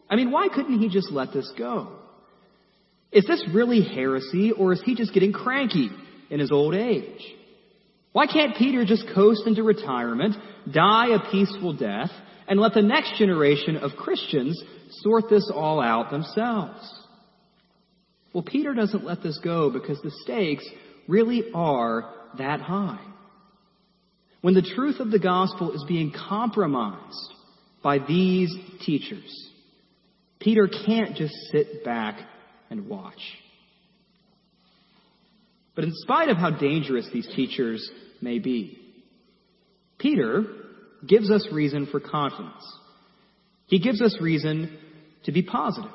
I 0.10 0.16
mean, 0.16 0.32
why 0.32 0.48
couldn't 0.54 0.80
he 0.80 0.90
just 0.90 1.12
let 1.12 1.34
this 1.34 1.52
go? 1.58 1.98
Is 3.12 3.26
this 3.26 3.44
really 3.54 3.82
heresy, 3.82 4.52
or 4.52 4.74
is 4.74 4.82
he 4.84 4.94
just 4.94 5.14
getting 5.14 5.34
cranky 5.34 5.90
in 6.30 6.40
his 6.40 6.52
old 6.52 6.76
age? 6.76 7.22
Why 8.12 8.28
can't 8.28 8.56
Peter 8.56 8.86
just 8.86 9.06
coast 9.14 9.44
into 9.46 9.64
retirement, 9.64 10.36
die 10.72 11.16
a 11.16 11.32
peaceful 11.32 11.74
death, 11.74 12.12
and 12.48 12.60
let 12.60 12.74
the 12.74 12.82
next 12.82 13.18
generation 13.18 13.78
of 13.78 13.92
Christians 13.98 14.62
sort 14.90 15.30
this 15.30 15.50
all 15.54 15.82
out 15.82 16.12
themselves? 16.12 16.88
Well, 18.34 18.44
Peter 18.44 18.74
doesn't 18.74 19.04
let 19.04 19.24
this 19.24 19.40
go 19.44 19.70
because 19.70 20.00
the 20.02 20.12
stakes 20.24 20.66
really 21.08 21.46
are 21.54 22.14
that 22.38 22.62
high. 22.62 23.00
When 24.46 24.54
the 24.54 24.62
truth 24.62 25.00
of 25.00 25.10
the 25.10 25.18
gospel 25.18 25.72
is 25.72 25.84
being 25.88 26.12
compromised 26.12 27.34
by 27.82 27.98
these 27.98 28.56
teachers, 28.86 29.50
Peter 30.40 30.70
can't 30.86 31.16
just 31.16 31.34
sit 31.52 31.84
back 31.84 32.20
and 32.70 32.88
watch. 32.88 33.20
But 35.74 35.86
in 35.86 35.92
spite 35.96 36.30
of 36.30 36.38
how 36.38 36.52
dangerous 36.52 37.10
these 37.12 37.28
teachers 37.36 37.90
may 38.22 38.38
be. 38.38 38.78
Peter 39.98 40.44
gives 41.08 41.32
us 41.32 41.48
reason 41.52 41.88
for 41.88 42.00
confidence. 42.00 42.72
He 43.66 43.80
gives 43.80 44.00
us 44.00 44.16
reason 44.22 44.78
to 45.24 45.32
be 45.32 45.42
positive. 45.42 45.90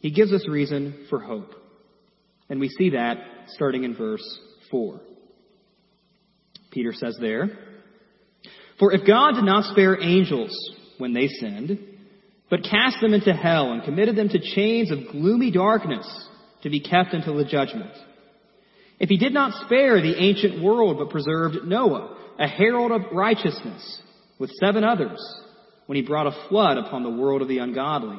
He 0.00 0.10
gives 0.10 0.32
us 0.32 0.44
reason 0.48 1.06
for 1.08 1.20
hope. 1.20 1.54
And 2.50 2.58
we 2.58 2.68
see 2.68 2.90
that 2.90 3.18
starting 3.46 3.84
in 3.84 3.94
verse 3.94 4.40
4. 4.72 5.00
Peter 6.74 6.92
says 6.92 7.16
there, 7.20 7.50
For 8.78 8.92
if 8.92 9.06
God 9.06 9.36
did 9.36 9.44
not 9.44 9.72
spare 9.72 10.00
angels 10.02 10.50
when 10.98 11.14
they 11.14 11.28
sinned, 11.28 11.78
but 12.50 12.64
cast 12.68 13.00
them 13.00 13.14
into 13.14 13.32
hell 13.32 13.72
and 13.72 13.84
committed 13.84 14.16
them 14.16 14.28
to 14.28 14.54
chains 14.54 14.90
of 14.90 15.12
gloomy 15.12 15.50
darkness 15.50 16.06
to 16.62 16.70
be 16.70 16.80
kept 16.80 17.14
until 17.14 17.36
the 17.36 17.44
judgment, 17.44 17.92
if 18.98 19.08
he 19.08 19.16
did 19.16 19.32
not 19.32 19.64
spare 19.64 20.00
the 20.00 20.16
ancient 20.18 20.62
world, 20.62 20.98
but 20.98 21.10
preserved 21.10 21.64
Noah, 21.64 22.16
a 22.38 22.46
herald 22.46 22.92
of 22.92 23.12
righteousness, 23.12 24.00
with 24.38 24.50
seven 24.60 24.84
others, 24.84 25.20
when 25.86 25.96
he 25.96 26.02
brought 26.02 26.26
a 26.26 26.48
flood 26.48 26.78
upon 26.78 27.02
the 27.02 27.10
world 27.10 27.42
of 27.42 27.48
the 27.48 27.58
ungodly. 27.58 28.18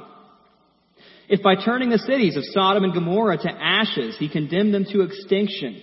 If 1.28 1.42
by 1.42 1.56
turning 1.56 1.90
the 1.90 1.98
cities 1.98 2.38
of 2.38 2.44
Sodom 2.46 2.84
and 2.84 2.94
Gomorrah 2.94 3.38
to 3.38 3.52
ashes, 3.52 4.16
he 4.18 4.30
condemned 4.30 4.74
them 4.74 4.86
to 4.92 5.02
extinction, 5.02 5.82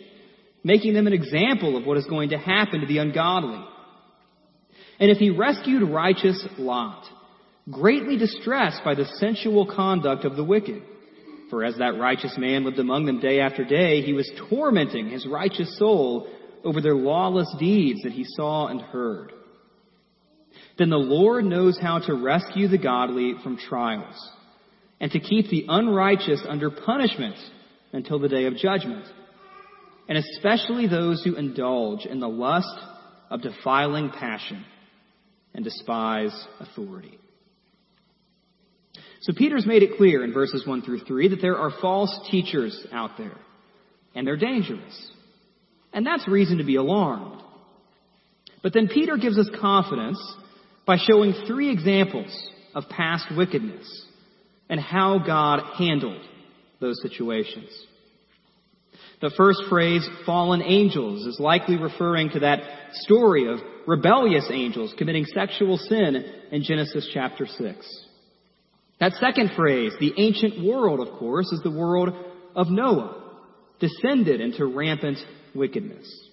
making 0.65 0.95
them 0.95 1.07
an 1.07 1.13
example 1.13 1.77
of 1.77 1.85
what 1.85 1.97
is 1.97 2.07
going 2.07 2.31
to 2.31 2.39
happen 2.39 2.81
to 2.81 2.87
the 2.87 2.99
ungodly. 2.99 3.65
And 5.01 5.11
if 5.11 5.19
he 5.19 5.31
rescued 5.31 5.89
righteous 5.89 6.45
Lot, 6.59 7.05
greatly 7.71 8.17
distressed 8.17 8.83
by 8.85 8.95
the 8.95 9.07
sensual 9.17 9.67
conduct 9.67 10.25
of 10.25 10.37
the 10.37 10.45
wicked, 10.45 10.83
for 11.51 11.65
as 11.65 11.77
that 11.79 11.99
righteous 11.99 12.37
man 12.39 12.65
lived 12.65 12.79
among 12.79 13.07
them 13.07 13.21
day 13.21 13.41
after 13.41 13.65
day, 13.65 14.01
he 14.03 14.13
was 14.13 14.31
tormenting 14.49 15.11
his 15.11 15.27
righteous 15.27 15.79
soul 15.79 16.29
over 16.65 16.81
their 16.81 16.95
lawless 16.95 17.53
deeds 17.59 18.03
that 18.03 18.13
he 18.13 18.25
saw 18.25 18.69
and 18.69 18.81
heard. 18.81 19.33
Then 20.79 20.91
the 20.91 20.97
Lord 20.97 21.45
knows 21.45 21.79
how 21.81 21.99
to 21.99 22.15
rescue 22.15 22.69
the 22.69 22.79
godly 22.79 23.35
from 23.43 23.59
trials 23.59 24.31
and 25.01 25.11
to 25.11 25.21
keep 25.21 25.51
the 25.51 25.67
unrighteous 25.69 26.43
under 26.49 26.71
punishment 26.71 27.37
until 27.93 28.19
the 28.19 28.29
day 28.29 28.47
of 28.47 28.57
judgment, 28.57 29.05
and 30.09 30.19
especially 30.19 30.87
those 30.87 31.23
who 31.23 31.37
indulge 31.37 32.07
in 32.07 32.21
the 32.21 32.29
lust 32.29 32.79
of 33.31 33.43
defiling 33.43 34.11
passion 34.11 34.65
and 35.55 35.65
despise 35.65 36.33
authority. 36.61 37.19
So 39.23 39.33
Peter's 39.33 39.67
made 39.67 39.83
it 39.83 39.97
clear 39.97 40.25
in 40.25 40.33
verses 40.33 40.67
1 40.67 40.83
through 40.83 41.01
3 41.01 41.29
that 41.29 41.41
there 41.41 41.57
are 41.57 41.71
false 41.81 42.29
teachers 42.31 42.87
out 42.93 43.13
there, 43.17 43.39
and 44.15 44.27
they're 44.27 44.37
dangerous. 44.37 45.11
And 45.93 46.05
that's 46.05 46.27
reason 46.27 46.59
to 46.59 46.65
be 46.65 46.77
alarmed. 46.77 47.41
But 48.63 48.73
then 48.73 48.89
Peter 48.89 49.17
gives 49.17 49.39
us 49.39 49.49
confidence 49.61 50.19
by 50.87 50.97
showing 50.97 51.35
three 51.47 51.71
examples 51.71 52.51
of 52.75 52.89
past 52.89 53.27
wickedness 53.37 54.07
and 54.69 54.81
how 54.81 55.19
God 55.25 55.61
handled 55.77 56.23
those 56.81 57.01
situations. 57.03 57.69
The 59.23 59.31
first 59.37 59.63
phrase, 59.69 60.07
fallen 60.27 60.63
angels, 60.63 61.27
is 61.27 61.39
likely 61.39 61.77
referring 61.77 62.31
to 62.31 62.41
that 62.41 62.59
story 62.95 63.47
of 63.47 63.61
rebellious 63.87 64.49
angels 64.51 64.93
committing 64.99 65.27
sexual 65.27 65.79
sin 65.79 66.25
in 66.51 66.65
Genesis 66.65 67.09
chapter 67.15 67.47
6. 67.47 68.07
That 68.99 69.13
second 69.15 69.53
phrase, 69.57 69.93
the 70.01 70.13
ancient 70.17 70.65
world, 70.65 71.07
of 71.07 71.19
course, 71.21 71.53
is 71.53 71.61
the 71.63 71.71
world 71.71 72.13
of 72.57 72.69
Noah, 72.69 73.23
descended 73.79 74.41
into 74.41 74.67
rampant 74.67 75.19
wickedness. 75.55 76.29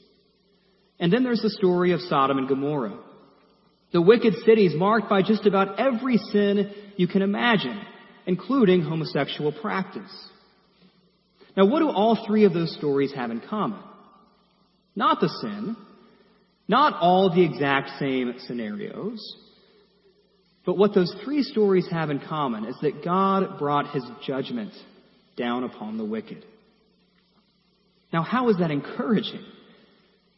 And 0.99 1.13
then 1.13 1.23
there's 1.23 1.43
the 1.43 1.51
story 1.51 1.91
of 1.91 2.01
Sodom 2.01 2.39
and 2.39 2.47
Gomorrah. 2.47 2.97
The 3.93 4.01
wicked 4.01 4.33
cities 4.45 4.73
marked 4.75 5.09
by 5.09 5.21
just 5.21 5.45
about 5.45 5.79
every 5.79 6.17
sin 6.17 6.71
you 6.97 7.07
can 7.07 7.21
imagine, 7.21 7.79
including 8.25 8.81
homosexual 8.81 9.51
practice. 9.51 10.29
Now, 11.59 11.65
what 11.65 11.79
do 11.79 11.89
all 11.89 12.25
three 12.25 12.45
of 12.45 12.53
those 12.53 12.73
stories 12.77 13.11
have 13.13 13.31
in 13.31 13.41
common? 13.41 13.81
Not 14.95 15.19
the 15.19 15.27
sin, 15.41 15.75
not 16.69 16.93
all 17.01 17.35
the 17.35 17.43
exact 17.43 17.99
same 17.99 18.33
scenarios, 18.47 19.19
but 20.65 20.77
what 20.77 20.95
those 20.95 21.13
three 21.25 21.43
stories 21.43 21.85
have 21.91 22.11
in 22.11 22.21
common 22.21 22.63
is 22.63 22.77
that 22.81 23.03
God 23.03 23.59
brought 23.59 23.91
his 23.91 24.05
judgment 24.25 24.71
down 25.35 25.65
upon 25.65 25.97
the 25.97 26.05
wicked. 26.05 26.45
Now, 28.13 28.21
how 28.21 28.47
is 28.47 28.59
that 28.59 28.71
encouraging? 28.71 29.43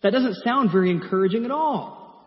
That 0.01 0.13
doesn't 0.13 0.43
sound 0.43 0.71
very 0.71 0.89
encouraging 0.89 1.45
at 1.45 1.51
all. 1.51 2.25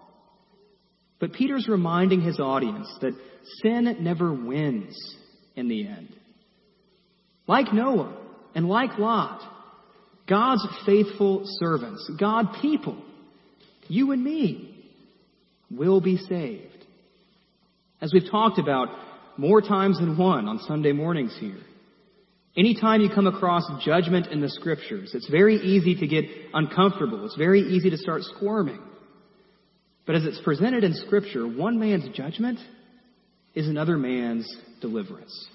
But 1.18 1.32
Peter's 1.32 1.66
reminding 1.66 2.20
his 2.20 2.38
audience 2.38 2.86
that 3.00 3.18
sin 3.60 3.96
never 4.02 4.32
wins 4.32 4.96
in 5.56 5.66
the 5.66 5.84
end. 5.84 6.14
Like 7.48 7.72
Noah 7.72 8.20
and 8.54 8.68
like 8.68 8.98
Lot, 8.98 9.40
God's 10.28 10.66
faithful 10.86 11.42
servants, 11.58 12.10
God 12.18 12.46
people, 12.62 13.02
you 13.88 14.12
and 14.12 14.22
me, 14.22 14.70
will 15.70 16.00
be 16.00 16.16
saved. 16.16 16.70
As 18.00 18.12
we've 18.12 18.30
talked 18.30 18.58
about 18.58 18.88
more 19.36 19.60
times 19.60 19.98
than 19.98 20.16
one 20.16 20.48
on 20.48 20.60
Sunday 20.60 20.92
mornings 20.92 21.36
here. 21.38 21.58
Anytime 22.56 23.00
you 23.00 23.10
come 23.12 23.26
across 23.26 23.64
judgment 23.84 24.28
in 24.28 24.40
the 24.40 24.48
scriptures, 24.48 25.10
it's 25.12 25.28
very 25.28 25.56
easy 25.56 25.96
to 25.96 26.06
get 26.06 26.24
uncomfortable. 26.52 27.24
It's 27.24 27.36
very 27.36 27.60
easy 27.60 27.90
to 27.90 27.96
start 27.96 28.22
squirming. 28.22 28.80
But 30.06 30.14
as 30.14 30.24
it's 30.24 30.40
presented 30.44 30.84
in 30.84 30.94
scripture, 30.94 31.48
one 31.48 31.80
man's 31.80 32.14
judgment 32.16 32.60
is 33.54 33.66
another 33.68 33.96
man's 33.96 34.48
deliverance. 34.80 35.48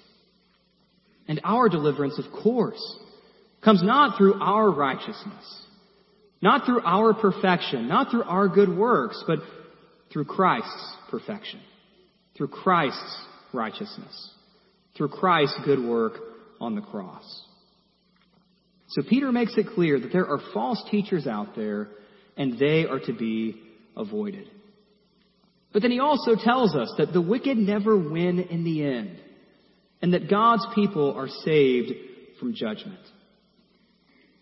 And 1.30 1.40
our 1.44 1.68
deliverance, 1.68 2.18
of 2.18 2.42
course, 2.42 2.98
comes 3.64 3.84
not 3.84 4.18
through 4.18 4.34
our 4.42 4.68
righteousness, 4.68 5.62
not 6.42 6.66
through 6.66 6.80
our 6.84 7.14
perfection, 7.14 7.86
not 7.86 8.10
through 8.10 8.24
our 8.24 8.48
good 8.48 8.68
works, 8.68 9.22
but 9.28 9.38
through 10.12 10.24
Christ's 10.24 10.96
perfection, 11.08 11.60
through 12.36 12.48
Christ's 12.48 13.24
righteousness, 13.52 14.30
through 14.96 15.10
Christ's 15.10 15.56
good 15.64 15.78
work 15.78 16.14
on 16.60 16.74
the 16.74 16.80
cross. 16.80 17.44
So 18.88 19.02
Peter 19.08 19.30
makes 19.30 19.56
it 19.56 19.68
clear 19.72 20.00
that 20.00 20.12
there 20.12 20.26
are 20.26 20.40
false 20.52 20.82
teachers 20.90 21.28
out 21.28 21.54
there 21.54 21.90
and 22.36 22.58
they 22.58 22.86
are 22.86 22.98
to 23.06 23.12
be 23.12 23.62
avoided. 23.96 24.48
But 25.72 25.82
then 25.82 25.92
he 25.92 26.00
also 26.00 26.34
tells 26.34 26.74
us 26.74 26.92
that 26.98 27.12
the 27.12 27.22
wicked 27.22 27.56
never 27.56 27.96
win 27.96 28.40
in 28.40 28.64
the 28.64 28.84
end 28.84 29.19
and 30.02 30.14
that 30.14 30.30
God's 30.30 30.66
people 30.74 31.14
are 31.14 31.28
saved 31.44 31.92
from 32.38 32.54
judgment. 32.54 33.00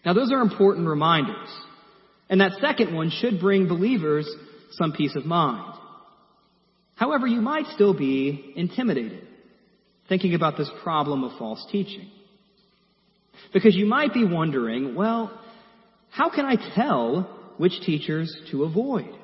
Now 0.04 0.12
those 0.14 0.32
are 0.32 0.40
important 0.40 0.88
reminders. 0.88 1.48
And 2.30 2.40
that 2.40 2.52
second 2.60 2.94
one 2.94 3.10
should 3.10 3.40
bring 3.40 3.68
believers 3.68 4.28
some 4.72 4.92
peace 4.92 5.16
of 5.16 5.24
mind. 5.24 5.74
However, 6.94 7.26
you 7.26 7.40
might 7.40 7.66
still 7.74 7.94
be 7.94 8.52
intimidated 8.56 9.26
thinking 10.08 10.34
about 10.34 10.56
this 10.56 10.70
problem 10.82 11.22
of 11.22 11.38
false 11.38 11.64
teaching. 11.70 12.08
Because 13.52 13.76
you 13.76 13.86
might 13.86 14.12
be 14.14 14.24
wondering, 14.24 14.94
well, 14.94 15.38
how 16.10 16.30
can 16.30 16.44
I 16.44 16.56
tell 16.74 17.22
which 17.58 17.80
teachers 17.84 18.34
to 18.50 18.64
avoid? 18.64 19.14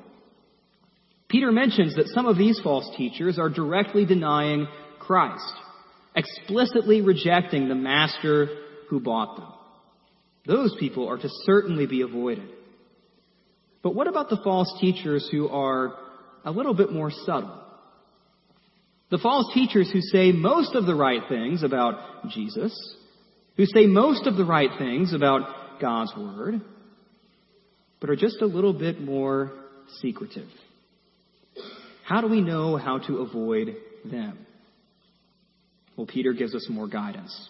Peter 1.27 1.51
mentions 1.51 1.95
that 1.95 2.07
some 2.13 2.27
of 2.27 2.37
these 2.37 2.59
false 2.63 2.89
teachers 2.95 3.39
are 3.39 3.49
directly 3.49 4.05
denying 4.05 4.67
Christ, 4.99 5.53
explicitly 6.15 7.01
rejecting 7.01 7.67
the 7.67 7.75
master 7.75 8.47
who 8.89 8.99
bought 8.99 9.37
them. 9.37 9.51
Those 10.45 10.75
people 10.79 11.09
are 11.09 11.17
to 11.17 11.29
certainly 11.45 11.87
be 11.87 12.01
avoided. 12.01 12.47
But 13.81 13.95
what 13.95 14.07
about 14.07 14.29
the 14.29 14.39
false 14.43 14.71
teachers 14.79 15.27
who 15.31 15.49
are 15.49 15.95
a 16.43 16.51
little 16.51 16.73
bit 16.73 16.91
more 16.91 17.11
subtle? 17.11 17.61
The 19.11 19.19
false 19.19 19.53
teachers 19.53 19.89
who 19.91 20.01
say 20.01 20.31
most 20.31 20.75
of 20.75 20.85
the 20.85 20.95
right 20.95 21.21
things 21.29 21.63
about 21.63 22.29
Jesus, 22.29 22.95
who 23.57 23.65
say 23.65 23.85
most 23.85 24.25
of 24.25 24.35
the 24.35 24.45
right 24.45 24.71
things 24.77 25.13
about 25.13 25.79
God's 25.79 26.13
Word, 26.17 26.61
but 27.99 28.09
are 28.09 28.15
just 28.15 28.41
a 28.41 28.45
little 28.45 28.73
bit 28.73 28.99
more 28.99 29.51
secretive. 29.99 30.49
How 32.03 32.21
do 32.21 32.27
we 32.27 32.41
know 32.41 32.77
how 32.77 32.99
to 32.99 33.17
avoid 33.17 33.75
them? 34.03 34.44
Well, 35.97 36.07
Peter 36.07 36.33
gives 36.33 36.53
us 36.53 36.67
more 36.69 36.87
guidance. 36.87 37.49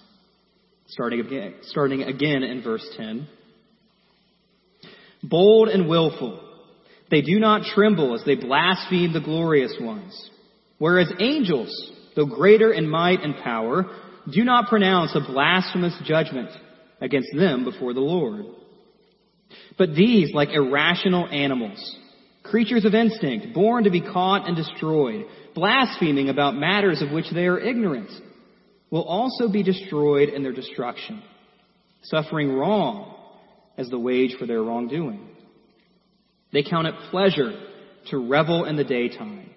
Starting 0.87 1.19
again, 1.19 1.55
starting 1.63 2.03
again 2.03 2.43
in 2.43 2.61
verse 2.61 2.87
10. 2.95 3.27
Bold 5.23 5.69
and 5.69 5.89
willful, 5.89 6.39
they 7.09 7.21
do 7.21 7.39
not 7.39 7.63
tremble 7.73 8.13
as 8.13 8.23
they 8.25 8.35
blaspheme 8.35 9.13
the 9.13 9.21
glorious 9.21 9.75
ones. 9.79 10.29
Whereas 10.77 11.11
angels, 11.19 11.91
though 12.15 12.25
greater 12.25 12.71
in 12.71 12.87
might 12.87 13.21
and 13.21 13.35
power, 13.37 13.85
do 14.31 14.43
not 14.43 14.67
pronounce 14.69 15.15
a 15.15 15.21
blasphemous 15.21 15.97
judgment 16.05 16.49
against 17.01 17.29
them 17.35 17.63
before 17.63 17.93
the 17.93 17.99
Lord. 17.99 18.45
But 19.77 19.95
these, 19.95 20.33
like 20.33 20.49
irrational 20.49 21.27
animals, 21.27 21.97
creatures 22.43 22.85
of 22.85 22.93
instinct, 22.93 23.53
born 23.53 23.85
to 23.85 23.89
be 23.89 24.01
caught 24.01 24.47
and 24.47 24.55
destroyed, 24.55 25.25
blaspheming 25.53 26.29
about 26.29 26.55
matters 26.55 27.01
of 27.01 27.11
which 27.11 27.25
they 27.33 27.45
are 27.45 27.59
ignorant, 27.59 28.09
will 28.95 29.03
also 29.03 29.49
be 29.49 29.61
destroyed 29.61 30.29
in 30.29 30.41
their 30.41 30.53
destruction, 30.53 31.21
suffering 32.03 32.53
wrong 32.53 33.13
as 33.77 33.89
the 33.89 33.99
wage 33.99 34.37
for 34.39 34.45
their 34.45 34.63
wrongdoing. 34.63 35.19
They 36.53 36.63
count 36.63 36.87
it 36.87 36.95
pleasure 37.11 37.61
to 38.11 38.29
revel 38.29 38.63
in 38.63 38.77
the 38.77 38.85
daytime. 38.85 39.49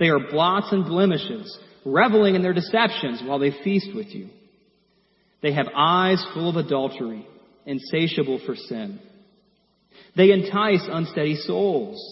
They 0.00 0.08
are 0.08 0.18
blots 0.18 0.66
and 0.72 0.84
blemishes, 0.84 1.56
reveling 1.84 2.34
in 2.34 2.42
their 2.42 2.52
deceptions 2.52 3.22
while 3.24 3.38
they 3.38 3.52
feast 3.62 3.94
with 3.94 4.08
you. 4.08 4.30
They 5.42 5.52
have 5.52 5.68
eyes 5.72 6.20
full 6.34 6.50
of 6.50 6.56
adultery, 6.56 7.24
insatiable 7.66 8.40
for 8.44 8.56
sin. 8.56 8.98
They 10.16 10.32
entice 10.32 10.82
unsteady 10.90 11.36
souls. 11.36 12.04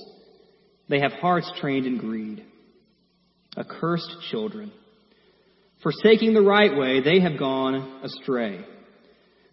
They 0.88 1.00
have 1.00 1.14
hearts 1.14 1.50
trained 1.60 1.86
in 1.86 1.98
greed. 1.98 2.44
Accursed 3.56 4.18
children. 4.30 4.70
Forsaking 5.82 6.34
the 6.34 6.42
right 6.42 6.76
way, 6.76 7.00
they 7.00 7.20
have 7.20 7.38
gone 7.38 8.00
astray. 8.02 8.64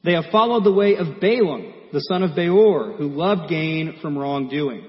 They 0.04 0.14
have 0.14 0.26
followed 0.32 0.64
the 0.64 0.72
way 0.72 0.96
of 0.96 1.20
Balaam, 1.20 1.74
the 1.94 2.00
son 2.02 2.24
of 2.24 2.36
Beor, 2.36 2.94
who 2.98 3.10
loved 3.10 3.50
gain 3.50 4.00
from 4.02 4.18
wrongdoing, 4.18 4.86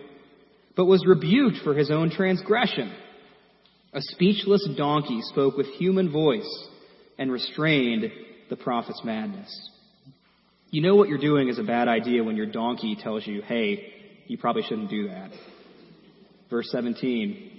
but 0.77 0.87
was 0.87 1.05
rebuked 1.07 1.59
for 1.63 1.75
his 1.75 1.91
own 1.91 2.11
transgression. 2.11 2.95
A 3.93 4.01
speechless 4.01 4.67
donkey 4.77 5.21
spoke 5.23 5.57
with 5.57 5.67
human 5.67 6.11
voice 6.11 6.69
and 7.19 7.33
restrained 7.33 8.11
the 8.51 8.57
prophet's 8.57 9.03
madness. 9.05 9.71
You 10.71 10.83
know 10.83 10.97
what 10.97 11.09
you're 11.09 11.19
doing 11.19 11.49
is 11.49 11.59
a 11.59 11.63
bad 11.63 11.89
idea 11.89 12.25
when 12.25 12.37
your 12.37 12.47
donkey 12.47 12.97
tells 13.01 13.27
you, 13.27 13.41
hey, 13.43 13.93
you 14.27 14.37
probably 14.37 14.63
shouldn't 14.63 14.91
do 14.91 15.09
that. 15.09 15.31
Verse 16.51 16.69
17. 16.71 17.56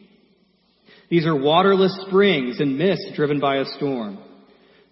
These 1.10 1.26
are 1.26 1.36
waterless 1.36 1.98
springs 2.08 2.60
and 2.60 2.78
mist 2.78 3.14
driven 3.16 3.40
by 3.40 3.58
a 3.58 3.66
storm. 3.78 4.20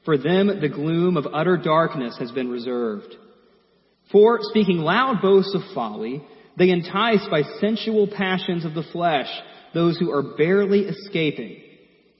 For 0.05 0.17
them, 0.17 0.47
the 0.61 0.69
gloom 0.69 1.17
of 1.17 1.27
utter 1.33 1.57
darkness 1.57 2.15
has 2.19 2.31
been 2.31 2.49
reserved. 2.49 3.15
For, 4.11 4.39
speaking 4.41 4.77
loud 4.77 5.21
boasts 5.21 5.55
of 5.55 5.61
folly, 5.73 6.23
they 6.57 6.69
entice 6.69 7.25
by 7.29 7.41
sensual 7.59 8.07
passions 8.07 8.65
of 8.65 8.73
the 8.73 8.85
flesh 8.91 9.27
those 9.73 9.97
who 9.97 10.11
are 10.11 10.37
barely 10.37 10.81
escaping 10.81 11.61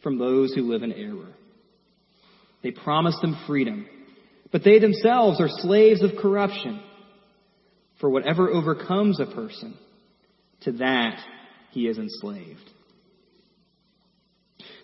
from 0.03 0.17
those 0.17 0.53
who 0.53 0.63
live 0.63 0.83
in 0.83 0.91
error. 0.91 1.33
They 2.63 2.71
promise 2.71 3.17
them 3.21 3.37
freedom 3.47 3.87
but 4.55 4.63
they 4.63 4.79
themselves 4.79 5.41
are 5.41 5.49
slaves 5.49 6.01
of 6.01 6.11
corruption. 6.21 6.81
For 7.99 8.09
whatever 8.09 8.49
overcomes 8.49 9.19
a 9.19 9.25
person, 9.25 9.77
to 10.61 10.71
that 10.73 11.19
he 11.71 11.87
is 11.87 11.97
enslaved. 11.97 12.69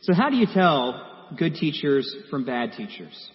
So 0.02 0.14
how 0.14 0.30
do 0.30 0.36
you 0.36 0.48
tell 0.52 1.08
good 1.38 1.56
teachers 1.56 2.14
from 2.30 2.46
bad 2.46 2.74
teachers? 2.74 3.30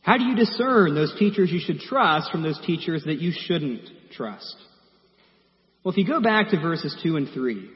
How 0.00 0.16
do 0.16 0.24
you 0.24 0.34
discern 0.36 0.94
those 0.94 1.14
teachers 1.18 1.50
you 1.50 1.60
should 1.60 1.80
trust 1.80 2.30
from 2.30 2.42
those 2.42 2.60
teachers 2.64 3.04
that 3.04 3.20
you 3.20 3.32
shouldn't 3.32 3.88
trust? 4.12 4.56
Well, 5.82 5.92
if 5.92 5.98
you 5.98 6.06
go 6.06 6.20
back 6.20 6.50
to 6.50 6.60
verses 6.60 6.96
2 7.02 7.16
and 7.16 7.28
3, 7.32 7.70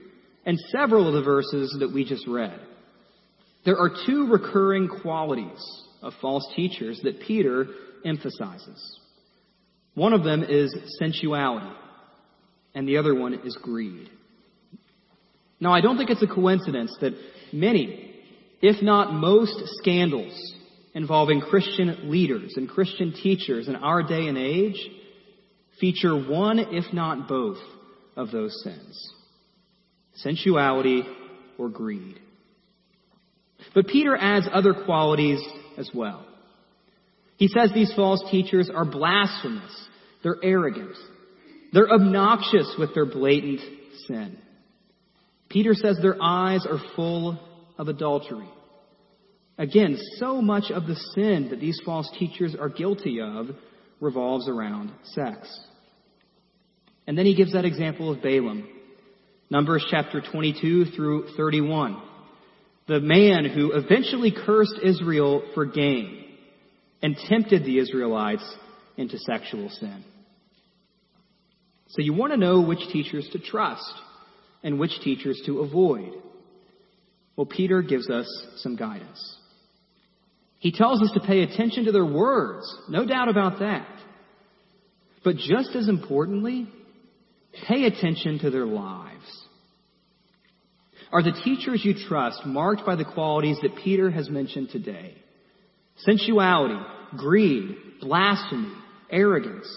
and 0.45 0.59
several 0.71 1.09
of 1.09 1.15
the 1.15 1.23
verses 1.23 1.77
that 1.81 1.93
we 1.93 2.05
just 2.05 2.27
read, 2.29 2.59
there 3.65 3.77
are 3.77 3.91
two 4.07 4.29
recurring 4.29 4.89
qualities 5.03 5.65
of 6.03 6.13
false 6.23 6.47
teachers 6.55 7.01
that 7.03 7.21
Peter 7.21 7.67
emphasizes. 8.05 9.01
One 9.95 10.13
of 10.13 10.23
them 10.23 10.45
is 10.49 10.75
sensuality, 11.01 11.75
and 12.75 12.87
the 12.87 12.99
other 12.99 13.15
one 13.15 13.35
is 13.35 13.59
greed. 13.61 14.09
Now, 15.59 15.73
I 15.73 15.81
don't 15.81 15.97
think 15.97 16.11
it's 16.11 16.23
a 16.23 16.33
coincidence 16.33 16.97
that 17.01 17.15
many, 17.53 18.15
if 18.63 18.83
not 18.83 19.13
most, 19.13 19.63
scandals 19.79 20.55
involving 20.95 21.41
Christian 21.41 22.11
leaders 22.11 22.55
and 22.57 22.69
Christian 22.69 23.13
teachers 23.13 23.69
in 23.69 23.77
our 23.77 24.03
day 24.03 24.29
and 24.29 24.39
age 24.39 24.79
feature 25.81 26.17
one, 26.17 26.59
if 26.59 26.93
not 26.93 27.29
both, 27.29 27.59
of 28.17 28.31
those 28.31 28.63
sins 28.65 29.13
sensuality 30.17 31.03
or 31.59 31.69
greed. 31.69 32.19
But 33.75 33.87
Peter 33.87 34.17
adds 34.17 34.49
other 34.53 34.75
qualities 34.75 35.41
as 35.77 35.91
well. 35.95 36.27
He 37.37 37.49
says 37.49 37.71
these 37.75 37.93
false 37.95 38.25
teachers 38.31 38.71
are 38.75 38.85
blasphemous. 38.85 39.89
They're 40.23 40.43
arrogant. 40.43 40.97
They're 41.73 41.91
obnoxious 41.91 42.75
with 42.79 42.95
their 42.95 43.05
blatant 43.05 43.61
sin. 44.07 44.39
Peter 45.49 45.75
says 45.75 45.99
their 46.03 46.17
eyes 46.21 46.67
are 46.67 46.81
full 46.95 47.39
of 47.79 47.89
adultery. 47.89 48.49
Again, 49.59 49.97
so 50.17 50.43
much 50.43 50.71
of 50.71 50.87
the 50.87 50.97
sin 51.15 51.49
that 51.51 51.61
these 51.61 51.81
false 51.85 52.11
teachers 52.19 52.55
are 52.55 52.69
guilty 52.69 53.21
of 53.21 53.47
revolves 54.01 54.49
around 54.49 54.91
sex. 55.05 55.49
And 57.07 57.17
then 57.17 57.25
he 57.25 57.35
gives 57.35 57.53
that 57.53 57.65
example 57.65 58.11
of 58.13 58.21
Balaam. 58.23 58.69
Numbers 59.49 59.87
chapter 59.91 60.21
22 60.21 60.87
through 60.87 61.29
31. 61.37 62.03
the 62.89 63.01
man 63.01 63.45
who 63.45 63.73
eventually 63.73 64.33
cursed 64.33 64.79
Israel 64.83 65.43
for 65.55 65.67
gain 65.67 66.25
and 67.03 67.17
tempted 67.29 67.65
the 67.65 67.79
Israelites 67.79 68.45
into 68.97 69.19
sexual 69.19 69.69
sin. 69.71 70.05
So 71.89 72.03
you 72.03 72.15
want 72.15 72.33
to 72.33 72.39
know 72.39 72.61
which 72.61 72.81
teachers 72.93 73.29
to 73.33 73.39
trust 73.39 73.93
and 74.67 74.81
which 74.81 74.99
teachers 75.01 75.41
to 75.47 75.61
avoid. 75.61 76.13
Well, 77.37 77.47
Peter 77.47 77.83
gives 77.83 78.11
us 78.11 78.27
some 78.57 78.75
guidance. 78.75 79.37
He 80.59 80.73
tells 80.73 81.01
us 81.01 81.13
to 81.15 81.21
pay 81.21 81.43
attention 81.43 81.85
to 81.85 81.93
their 81.93 82.05
words, 82.05 82.67
no 82.89 83.07
doubt 83.07 83.29
about 83.29 83.61
that. 83.61 83.87
But 85.23 85.37
just 85.37 85.77
as 85.77 85.89
importantly, 85.89 86.67
pay 87.69 87.85
attention 87.85 88.41
to 88.41 88.51
their 88.51 88.67
lives. 88.67 89.47
Are 91.13 91.23
the 91.23 91.41
teachers 91.45 91.83
you 91.85 91.95
trust 92.09 92.45
marked 92.45 92.85
by 92.85 92.97
the 92.97 93.05
qualities 93.05 93.59
that 93.63 93.77
Peter 93.77 94.11
has 94.11 94.29
mentioned 94.29 94.71
today? 94.71 95.15
Sensuality, 96.05 96.85
greed, 97.17 97.77
blasphemy, 98.01 98.73
arrogance? 99.13 99.69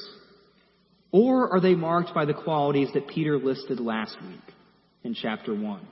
Or 1.11 1.53
are 1.53 1.61
they 1.61 1.75
marked 1.75 2.15
by 2.15 2.25
the 2.25 2.33
qualities 2.33 2.89
that 2.95 3.07
Peter 3.07 3.37
listed 3.37 3.79
last 3.79 4.17
week 4.27 4.55
in 5.03 5.13
chapter 5.13 5.53
1? 5.53 5.87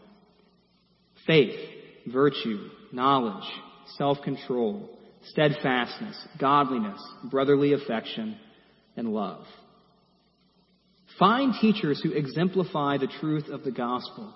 Faith, 1.26 1.60
virtue, 2.12 2.70
knowledge, 2.92 3.48
self-control, 3.98 4.90
steadfastness, 5.24 6.16
godliness, 6.40 7.02
brotherly 7.30 7.74
affection, 7.74 8.38
and 8.96 9.10
love. 9.10 9.46
Find 11.20 11.54
teachers 11.60 12.02
who 12.02 12.12
exemplify 12.12 12.98
the 12.98 13.12
truth 13.20 13.48
of 13.50 13.64
the 13.64 13.72
gospel 13.72 14.34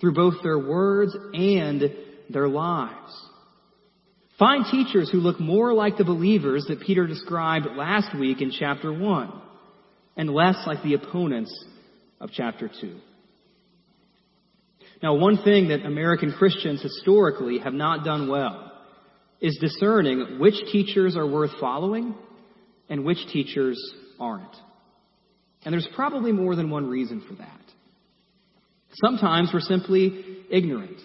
through 0.00 0.14
both 0.14 0.42
their 0.42 0.58
words 0.58 1.16
and 1.34 1.82
their 2.30 2.48
lives. 2.48 3.12
Find 4.38 4.64
teachers 4.70 5.10
who 5.10 5.18
look 5.18 5.38
more 5.38 5.72
like 5.72 5.96
the 5.96 6.04
believers 6.04 6.64
that 6.68 6.80
Peter 6.80 7.06
described 7.06 7.66
last 7.76 8.16
week 8.18 8.40
in 8.40 8.50
chapter 8.50 8.92
1 8.92 9.42
and 10.16 10.30
less 10.30 10.56
like 10.66 10.82
the 10.82 10.94
opponents 10.94 11.64
of 12.20 12.30
chapter 12.32 12.68
2. 12.80 12.96
Now, 15.04 15.12
one 15.12 15.36
thing 15.44 15.68
that 15.68 15.84
American 15.84 16.32
Christians 16.32 16.80
historically 16.80 17.58
have 17.58 17.74
not 17.74 18.06
done 18.06 18.26
well 18.26 18.72
is 19.38 19.58
discerning 19.60 20.38
which 20.38 20.54
teachers 20.72 21.14
are 21.14 21.26
worth 21.26 21.50
following 21.60 22.14
and 22.88 23.04
which 23.04 23.18
teachers 23.30 23.78
aren't. 24.18 24.56
And 25.62 25.74
there's 25.74 25.86
probably 25.94 26.32
more 26.32 26.56
than 26.56 26.70
one 26.70 26.88
reason 26.88 27.22
for 27.28 27.34
that. 27.34 27.60
Sometimes 29.04 29.50
we're 29.52 29.60
simply 29.60 30.38
ignorant. 30.50 30.96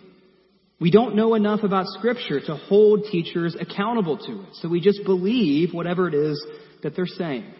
We 0.79 0.91
don't 0.91 1.17
know 1.17 1.35
enough 1.35 1.63
about 1.63 1.83
Scripture 1.87 2.39
to 2.39 2.55
hold 2.55 3.03
teachers 3.11 3.57
accountable 3.59 4.17
to 4.17 4.43
it, 4.43 4.55
so 4.61 4.69
we 4.69 4.79
just 4.79 5.03
believe 5.03 5.73
whatever 5.73 6.07
it 6.07 6.13
is 6.13 6.41
that 6.83 6.95
they're 6.95 7.05
saying. 7.05 7.53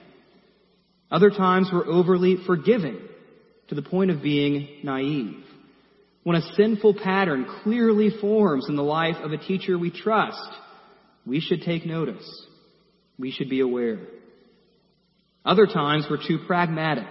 Other 1.12 1.32
times 1.32 1.70
we're 1.74 1.86
overly 1.86 2.38
forgiving 2.48 2.98
to 3.68 3.76
the 3.76 3.82
point 3.82 4.10
of 4.10 4.24
being 4.24 4.80
naive. 4.86 5.44
When 6.24 6.36
a 6.36 6.54
sinful 6.56 6.96
pattern 6.96 7.46
clearly 7.64 8.10
forms 8.22 8.68
in 8.68 8.76
the 8.76 8.84
life 8.84 9.16
of 9.24 9.32
a 9.32 9.38
teacher 9.38 9.78
we 9.78 9.92
trust, 9.92 10.50
we 11.26 11.40
should 11.40 11.62
take 11.62 11.86
notice. 11.86 12.28
We 13.18 13.32
should 13.32 13.50
be 13.50 13.62
aware. 13.62 14.00
Other 15.46 15.66
times 15.66 16.08
we're 16.10 16.26
too 16.26 16.40
pragmatic. 16.46 17.08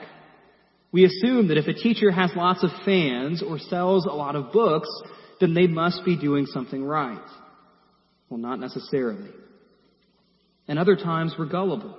We 0.92 1.04
assume 1.04 1.48
that 1.48 1.58
if 1.58 1.66
a 1.66 1.74
teacher 1.74 2.10
has 2.10 2.30
lots 2.34 2.62
of 2.62 2.70
fans 2.84 3.42
or 3.42 3.58
sells 3.58 4.06
a 4.06 4.14
lot 4.14 4.36
of 4.36 4.52
books, 4.52 4.88
then 5.40 5.54
they 5.54 5.66
must 5.66 6.04
be 6.04 6.16
doing 6.16 6.46
something 6.46 6.84
right. 6.84 7.18
Well, 8.28 8.38
not 8.38 8.60
necessarily. 8.60 9.30
And 10.66 10.78
other 10.78 10.96
times 10.96 11.34
we're 11.38 11.46
gullible. 11.46 11.98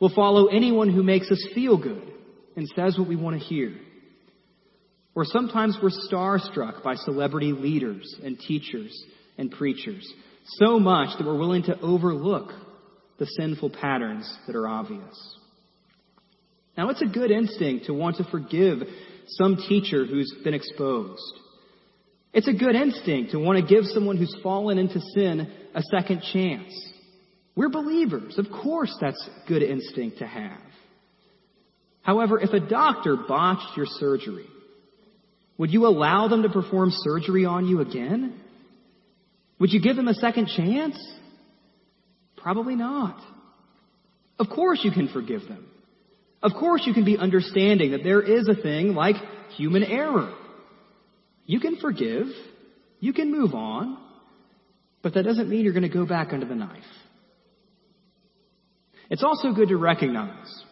We'll 0.00 0.14
follow 0.14 0.46
anyone 0.46 0.92
who 0.92 1.02
makes 1.02 1.30
us 1.30 1.46
feel 1.54 1.76
good 1.76 2.12
and 2.56 2.68
says 2.74 2.98
what 2.98 3.08
we 3.08 3.16
want 3.16 3.38
to 3.40 3.44
hear. 3.46 3.74
Or 5.14 5.24
sometimes 5.24 5.76
we're 5.82 5.90
starstruck 6.10 6.82
by 6.82 6.94
celebrity 6.94 7.52
leaders 7.52 8.14
and 8.24 8.38
teachers 8.38 9.04
and 9.36 9.50
preachers 9.50 10.10
so 10.58 10.78
much 10.78 11.18
that 11.18 11.26
we're 11.26 11.38
willing 11.38 11.64
to 11.64 11.78
overlook 11.80 12.50
the 13.18 13.26
sinful 13.26 13.70
patterns 13.70 14.32
that 14.46 14.56
are 14.56 14.66
obvious. 14.66 15.36
Now, 16.76 16.88
it's 16.88 17.02
a 17.02 17.06
good 17.06 17.30
instinct 17.30 17.86
to 17.86 17.94
want 17.94 18.16
to 18.16 18.24
forgive 18.24 18.78
some 19.28 19.56
teacher 19.68 20.06
who's 20.06 20.34
been 20.42 20.54
exposed. 20.54 21.20
It's 22.32 22.48
a 22.48 22.52
good 22.52 22.74
instinct 22.74 23.32
to 23.32 23.38
want 23.38 23.58
to 23.58 23.74
give 23.74 23.84
someone 23.84 24.16
who's 24.16 24.34
fallen 24.42 24.78
into 24.78 25.00
sin 25.14 25.52
a 25.74 25.82
second 25.82 26.22
chance. 26.32 26.72
We're 27.54 27.68
believers. 27.68 28.38
Of 28.38 28.46
course, 28.50 28.96
that's 29.00 29.28
good 29.46 29.62
instinct 29.62 30.18
to 30.18 30.26
have. 30.26 30.60
However, 32.00 32.40
if 32.40 32.50
a 32.50 32.60
doctor 32.60 33.16
botched 33.16 33.76
your 33.76 33.86
surgery, 33.86 34.46
would 35.58 35.70
you 35.70 35.86
allow 35.86 36.28
them 36.28 36.42
to 36.42 36.48
perform 36.48 36.90
surgery 36.92 37.44
on 37.44 37.66
you 37.66 37.80
again? 37.80 38.40
Would 39.58 39.72
you 39.72 39.80
give 39.80 39.96
them 39.96 40.08
a 40.08 40.14
second 40.14 40.48
chance? 40.48 40.96
Probably 42.36 42.74
not. 42.74 43.20
Of 44.38 44.48
course 44.48 44.80
you 44.82 44.90
can 44.90 45.08
forgive 45.08 45.42
them. 45.42 45.66
Of 46.42 46.52
course 46.58 46.82
you 46.84 46.94
can 46.94 47.04
be 47.04 47.16
understanding 47.16 47.92
that 47.92 48.02
there 48.02 48.20
is 48.20 48.48
a 48.48 48.60
thing 48.60 48.94
like 48.94 49.16
human 49.56 49.84
error. 49.84 50.34
You 51.46 51.60
can 51.60 51.76
forgive. 51.76 52.26
You 52.98 53.12
can 53.12 53.30
move 53.30 53.54
on. 53.54 53.98
But 55.02 55.14
that 55.14 55.22
doesn't 55.22 55.48
mean 55.48 55.64
you're 55.64 55.72
going 55.72 55.82
to 55.82 55.88
go 55.88 56.06
back 56.06 56.32
under 56.32 56.46
the 56.46 56.54
knife. 56.54 56.82
It's 59.10 59.22
also 59.22 59.52
good 59.52 59.68
to 59.68 59.76
recognize 59.76 60.62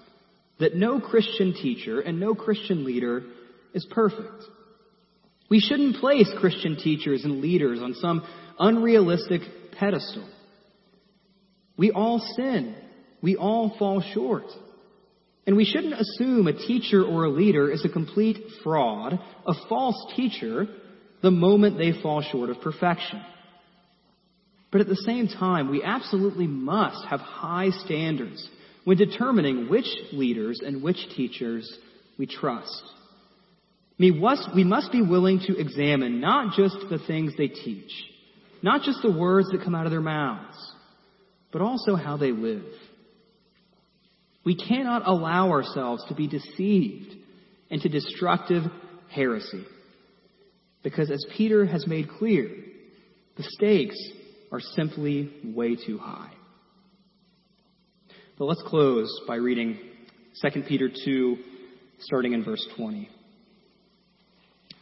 that 0.59 0.75
no 0.75 1.01
Christian 1.01 1.53
teacher 1.53 2.01
and 2.01 2.19
no 2.19 2.35
Christian 2.35 2.85
leader 2.85 3.25
is 3.75 3.87
perfect. 3.90 4.45
We 5.50 5.60
shouldn't 5.60 5.96
place 5.96 6.30
Christian 6.38 6.76
teachers 6.76 7.24
and 7.24 7.40
leaders 7.40 7.80
on 7.82 7.94
some 7.94 8.24
unrealistic 8.58 9.42
pedestal. 9.78 10.28
We 11.76 11.90
all 11.90 12.20
sin. 12.36 12.76
We 13.20 13.36
all 13.36 13.74
fall 13.78 14.00
short. 14.14 14.44
And 15.46 15.56
we 15.56 15.64
shouldn't 15.64 16.00
assume 16.00 16.46
a 16.46 16.52
teacher 16.52 17.02
or 17.02 17.24
a 17.24 17.30
leader 17.30 17.70
is 17.70 17.84
a 17.84 17.88
complete 17.88 18.38
fraud, 18.62 19.18
a 19.46 19.54
false 19.68 20.12
teacher, 20.14 20.66
the 21.22 21.30
moment 21.30 21.76
they 21.76 22.00
fall 22.00 22.22
short 22.22 22.50
of 22.50 22.60
perfection. 22.60 23.20
But 24.70 24.80
at 24.80 24.86
the 24.86 25.02
same 25.04 25.26
time, 25.26 25.70
we 25.70 25.82
absolutely 25.82 26.46
must 26.46 27.04
have 27.06 27.20
high 27.20 27.70
standards 27.84 28.46
when 28.84 28.96
determining 28.96 29.68
which 29.68 29.88
leaders 30.12 30.60
and 30.64 30.82
which 30.82 31.08
teachers 31.16 31.70
we 32.18 32.26
trust. 32.26 32.82
We 34.00 34.12
must 34.12 34.92
be 34.92 35.02
willing 35.02 35.40
to 35.40 35.58
examine 35.58 36.20
not 36.20 36.56
just 36.56 36.76
the 36.88 36.98
things 37.06 37.34
they 37.36 37.48
teach, 37.48 37.92
not 38.62 38.80
just 38.82 39.02
the 39.02 39.12
words 39.12 39.48
that 39.50 39.62
come 39.62 39.74
out 39.74 39.84
of 39.84 39.92
their 39.92 40.00
mouths, 40.00 40.56
but 41.52 41.60
also 41.60 41.96
how 41.96 42.16
they 42.16 42.32
live. 42.32 42.64
We 44.42 44.56
cannot 44.56 45.06
allow 45.06 45.50
ourselves 45.50 46.02
to 46.08 46.14
be 46.14 46.26
deceived 46.26 47.14
into 47.68 47.90
destructive 47.90 48.62
heresy. 49.10 49.66
Because 50.82 51.10
as 51.10 51.22
Peter 51.36 51.66
has 51.66 51.86
made 51.86 52.08
clear, 52.08 52.48
the 53.36 53.42
stakes 53.42 53.98
are 54.50 54.60
simply 54.60 55.30
way 55.44 55.76
too 55.76 55.98
high. 55.98 56.32
But 58.38 58.46
let's 58.46 58.62
close 58.64 59.20
by 59.28 59.34
reading 59.34 59.78
2 60.40 60.62
Peter 60.62 60.88
2, 61.04 61.36
starting 62.00 62.32
in 62.32 62.42
verse 62.42 62.66
20. 62.78 63.10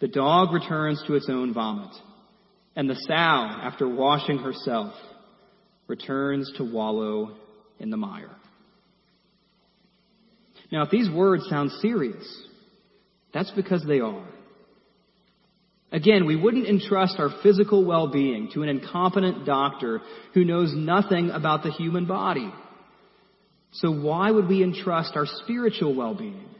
The 0.00 0.08
dog 0.08 0.52
returns 0.52 1.02
to 1.06 1.14
its 1.14 1.28
own 1.28 1.54
vomit, 1.54 1.94
and 2.76 2.88
the 2.90 2.96
sow, 2.96 3.12
after 3.12 3.88
washing 3.88 4.38
herself, 4.38 4.92
returns 5.86 6.52
to 6.56 6.64
wallow 6.64 7.36
in 7.78 7.90
the 7.90 7.96
mire. 7.96 8.30
Now, 10.72 10.82
if 10.82 10.90
these 10.90 11.08
words 11.10 11.46
sound 11.48 11.70
serious, 11.80 12.24
that's 13.32 13.50
because 13.52 13.84
they 13.86 14.00
are. 14.00 14.26
Again, 15.92 16.26
we 16.26 16.34
wouldn't 16.34 16.66
entrust 16.66 17.16
our 17.18 17.30
physical 17.42 17.84
well-being 17.84 18.50
to 18.54 18.64
an 18.64 18.68
incompetent 18.68 19.46
doctor 19.46 20.00
who 20.32 20.44
knows 20.44 20.72
nothing 20.74 21.30
about 21.30 21.62
the 21.62 21.70
human 21.70 22.06
body. 22.06 22.52
So 23.72 23.92
why 23.92 24.30
would 24.30 24.48
we 24.48 24.64
entrust 24.64 25.12
our 25.14 25.26
spiritual 25.26 25.94
well-being 25.94 26.53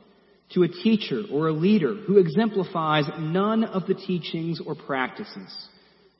to 0.53 0.63
a 0.63 0.69
teacher 0.69 1.23
or 1.33 1.49
a 1.49 1.53
leader 1.53 1.95
who 1.95 2.19
exemplifies 2.19 3.05
none 3.19 3.65
of 3.65 3.87
the 3.87 3.95
teachings 3.95 4.61
or 4.65 4.75
practices 4.75 5.69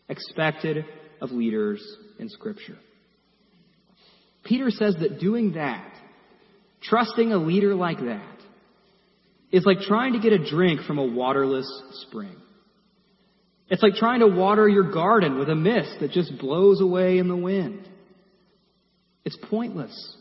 expected 0.09 0.85
of 1.21 1.31
leaders 1.31 1.83
in 2.19 2.29
Scripture? 2.29 2.79
Peter 4.45 4.71
says 4.71 4.97
that 5.01 5.21
doing 5.21 5.53
that, 5.53 5.91
trusting 6.83 7.33
a 7.33 7.39
leader 7.39 7.75
like 7.75 7.99
that, 7.99 8.37
is 9.51 9.65
like 9.65 9.79
trying 9.81 10.15
to 10.15 10.19
get 10.19 10.33
a 10.33 10.51
drink 10.51 10.81
from 10.83 10.99
a 10.99 11.07
waterless 11.07 11.67
spring. 12.09 12.37
It's 13.69 13.83
like 13.83 13.95
trying 13.95 14.21
to 14.21 14.27
water 14.27 14.69
your 14.69 14.93
garden 14.93 15.39
with 15.39 15.49
a 15.49 15.55
mist 15.55 15.97
that 16.01 16.11
just 16.11 16.39
blows 16.39 16.81
away 16.81 17.19
in 17.19 17.29
the 17.29 17.37
wind. 17.37 17.89
It's 19.25 19.39
pointless. 19.49 20.17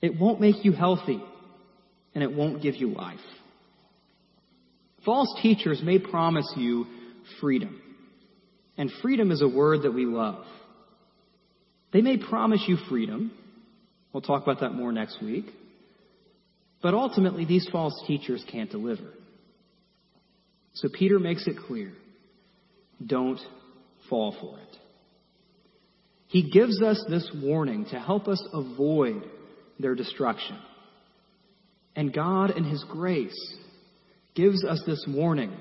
It 0.00 0.18
won't 0.18 0.40
make 0.40 0.64
you 0.64 0.72
healthy, 0.72 1.20
and 2.14 2.24
it 2.24 2.32
won't 2.32 2.62
give 2.62 2.76
you 2.76 2.88
life. 2.88 3.18
False 5.04 5.32
teachers 5.42 5.80
may 5.82 5.98
promise 5.98 6.50
you 6.56 6.86
freedom, 7.40 7.80
and 8.76 8.90
freedom 9.02 9.30
is 9.30 9.42
a 9.42 9.48
word 9.48 9.82
that 9.82 9.92
we 9.92 10.04
love. 10.04 10.44
They 11.92 12.02
may 12.02 12.18
promise 12.18 12.64
you 12.66 12.76
freedom. 12.88 13.32
We'll 14.12 14.20
talk 14.20 14.42
about 14.42 14.60
that 14.60 14.74
more 14.74 14.92
next 14.92 15.22
week. 15.22 15.46
But 16.82 16.94
ultimately, 16.94 17.44
these 17.44 17.66
false 17.72 17.94
teachers 18.06 18.44
can't 18.50 18.70
deliver. 18.70 19.10
So 20.74 20.88
Peter 20.88 21.18
makes 21.18 21.46
it 21.46 21.56
clear 21.66 21.92
don't 23.04 23.40
fall 24.08 24.34
for 24.40 24.58
it. 24.58 24.76
He 26.28 26.50
gives 26.50 26.82
us 26.82 27.02
this 27.08 27.30
warning 27.34 27.86
to 27.86 27.98
help 27.98 28.28
us 28.28 28.42
avoid 28.52 29.22
their 29.78 29.94
destruction. 29.94 30.58
And 31.98 32.14
God, 32.14 32.56
in 32.56 32.62
His 32.62 32.84
grace, 32.84 33.56
gives 34.36 34.64
us 34.64 34.80
this 34.86 35.04
warning 35.08 35.52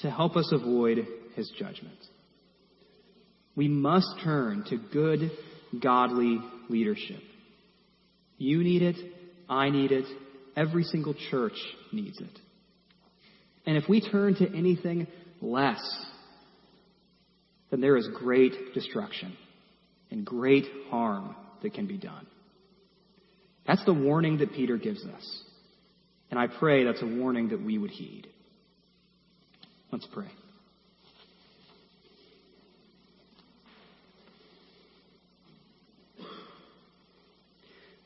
to 0.00 0.10
help 0.10 0.34
us 0.36 0.50
avoid 0.50 1.06
His 1.36 1.48
judgment. 1.56 1.94
We 3.54 3.68
must 3.68 4.08
turn 4.24 4.64
to 4.70 4.76
good, 4.92 5.30
godly 5.80 6.40
leadership. 6.68 7.20
You 8.36 8.64
need 8.64 8.82
it. 8.82 8.96
I 9.48 9.70
need 9.70 9.92
it. 9.92 10.06
Every 10.56 10.82
single 10.82 11.14
church 11.30 11.56
needs 11.92 12.20
it. 12.20 12.40
And 13.64 13.76
if 13.76 13.88
we 13.88 14.00
turn 14.00 14.34
to 14.34 14.48
anything 14.48 15.06
less 15.40 15.80
then 17.70 17.80
there 17.80 17.96
is 17.96 18.08
great 18.14 18.52
destruction 18.74 19.36
and 20.10 20.24
great 20.24 20.64
harm 20.90 21.34
that 21.62 21.74
can 21.74 21.86
be 21.86 21.98
done. 21.98 22.26
That's 23.66 23.84
the 23.84 23.94
warning 23.94 24.38
that 24.38 24.52
Peter 24.52 24.76
gives 24.76 25.04
us. 25.04 25.43
And 26.34 26.40
I 26.40 26.48
pray 26.48 26.82
that's 26.82 27.00
a 27.00 27.06
warning 27.06 27.50
that 27.50 27.62
we 27.62 27.78
would 27.78 27.92
heed. 27.92 28.26
Let's 29.92 30.04
pray. 30.12 30.26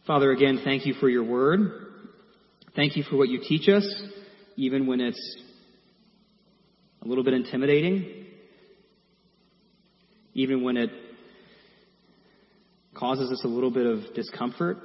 Father, 0.07 0.31
again, 0.31 0.61
thank 0.63 0.85
you 0.85 0.93
for 1.01 1.09
your 1.09 1.25
word. 1.25 1.71
Thank 2.77 2.99
you 2.99 3.03
for 3.03 3.17
what 3.17 3.31
you 3.31 3.41
teach 3.41 3.67
us, 3.67 3.89
even 4.57 4.87
when 4.87 5.01
it's 5.01 5.37
a 7.01 7.09
little 7.09 7.25
bit 7.25 7.33
intimidating 7.33 8.27
even 10.39 10.63
when 10.63 10.77
it 10.77 10.91
causes 12.95 13.29
us 13.33 13.43
a 13.45 13.49
little 13.49 13.73
bit 13.73 13.87
of 13.87 14.15
discomfort. 14.15 14.79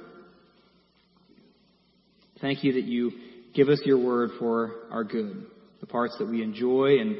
Thank 2.40 2.64
you 2.64 2.72
that 2.72 2.82
you 2.82 3.12
give 3.54 3.68
us 3.68 3.80
your 3.84 3.98
word 3.98 4.30
for 4.38 4.72
our 4.90 5.04
good, 5.04 5.46
the 5.80 5.86
parts 5.86 6.16
that 6.18 6.28
we 6.28 6.42
enjoy 6.42 6.98
and 6.98 7.16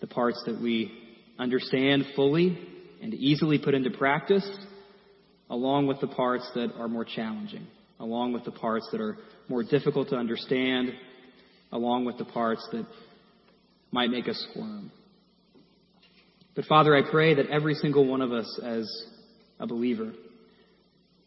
the 0.00 0.06
parts 0.06 0.42
that 0.46 0.60
we 0.60 0.92
understand 1.38 2.04
fully 2.14 2.58
and 3.02 3.12
easily 3.14 3.58
put 3.58 3.74
into 3.74 3.90
practice, 3.90 4.48
along 5.50 5.86
with 5.86 6.00
the 6.00 6.06
parts 6.06 6.48
that 6.54 6.72
are 6.78 6.88
more 6.88 7.04
challenging, 7.04 7.66
along 8.00 8.32
with 8.32 8.44
the 8.44 8.50
parts 8.50 8.88
that 8.92 9.00
are 9.00 9.18
more 9.48 9.62
difficult 9.62 10.08
to 10.08 10.16
understand, 10.16 10.92
along 11.72 12.04
with 12.04 12.16
the 12.18 12.24
parts 12.24 12.66
that 12.72 12.86
might 13.92 14.10
make 14.10 14.28
us 14.28 14.46
squirm. 14.50 14.90
But 16.54 16.64
Father, 16.64 16.96
I 16.96 17.02
pray 17.08 17.34
that 17.34 17.48
every 17.48 17.74
single 17.74 18.06
one 18.06 18.22
of 18.22 18.32
us 18.32 18.60
as 18.64 18.90
a 19.60 19.66
believer 19.66 20.12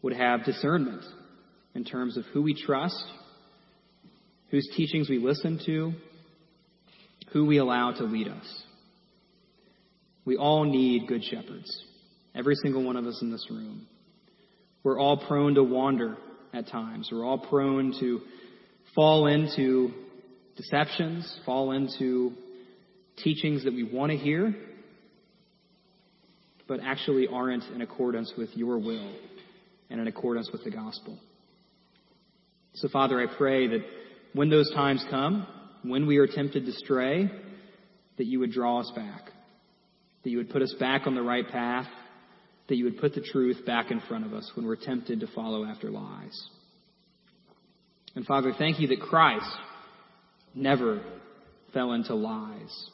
would 0.02 0.12
have 0.12 0.44
discernment 0.44 1.04
in 1.74 1.84
terms 1.84 2.16
of 2.16 2.24
who 2.32 2.42
we 2.42 2.54
trust, 2.54 3.04
whose 4.50 4.68
teachings 4.76 5.08
we 5.08 5.18
listen 5.18 5.60
to, 5.66 5.92
who 7.32 7.46
we 7.46 7.58
allow 7.58 7.92
to 7.92 8.04
lead 8.04 8.28
us. 8.28 8.62
We 10.24 10.36
all 10.36 10.64
need 10.64 11.06
good 11.06 11.24
shepherds. 11.24 11.84
Every 12.34 12.54
single 12.56 12.84
one 12.84 12.96
of 12.96 13.06
us 13.06 13.20
in 13.22 13.30
this 13.30 13.46
room. 13.50 13.86
We're 14.82 14.98
all 14.98 15.16
prone 15.16 15.54
to 15.54 15.62
wander 15.62 16.16
at 16.52 16.68
times. 16.68 17.08
We're 17.12 17.24
all 17.24 17.38
prone 17.38 17.94
to 18.00 18.20
fall 18.94 19.26
into 19.26 19.90
deceptions, 20.56 21.38
fall 21.44 21.72
into 21.72 22.32
teachings 23.22 23.64
that 23.64 23.74
we 23.74 23.84
want 23.84 24.12
to 24.12 24.18
hear 24.18 24.54
but 26.70 26.78
actually 26.84 27.26
aren't 27.26 27.64
in 27.74 27.82
accordance 27.82 28.32
with 28.38 28.48
your 28.54 28.78
will 28.78 29.12
and 29.90 30.00
in 30.00 30.06
accordance 30.06 30.52
with 30.52 30.62
the 30.62 30.70
gospel. 30.70 31.18
So, 32.74 32.88
Father, 32.88 33.20
I 33.20 33.26
pray 33.36 33.66
that 33.66 33.80
when 34.32 34.50
those 34.50 34.70
times 34.72 35.04
come, 35.10 35.46
when 35.82 36.06
we 36.06 36.18
are 36.18 36.26
tempted 36.26 36.66
to 36.66 36.72
stray, 36.72 37.30
that 38.18 38.26
you 38.26 38.38
would 38.40 38.52
draw 38.52 38.80
us 38.80 38.92
back, 38.94 39.30
that 40.22 40.30
you 40.30 40.38
would 40.38 40.50
put 40.50 40.62
us 40.62 40.74
back 40.78 41.06
on 41.06 41.14
the 41.14 41.22
right 41.22 41.48
path, 41.48 41.86
that 42.68 42.76
you 42.76 42.84
would 42.84 42.98
put 42.98 43.14
the 43.14 43.20
truth 43.20 43.64
back 43.66 43.90
in 43.90 44.00
front 44.00 44.24
of 44.24 44.32
us 44.32 44.50
when 44.54 44.66
we're 44.66 44.76
tempted 44.76 45.20
to 45.20 45.26
follow 45.28 45.64
after 45.64 45.90
lies. 45.90 46.48
And 48.14 48.26
Father, 48.26 48.52
thank 48.56 48.78
you 48.78 48.88
that 48.88 49.00
Christ 49.00 49.50
never 50.54 51.02
fell 51.72 51.92
into 51.92 52.14
lies, 52.14 52.90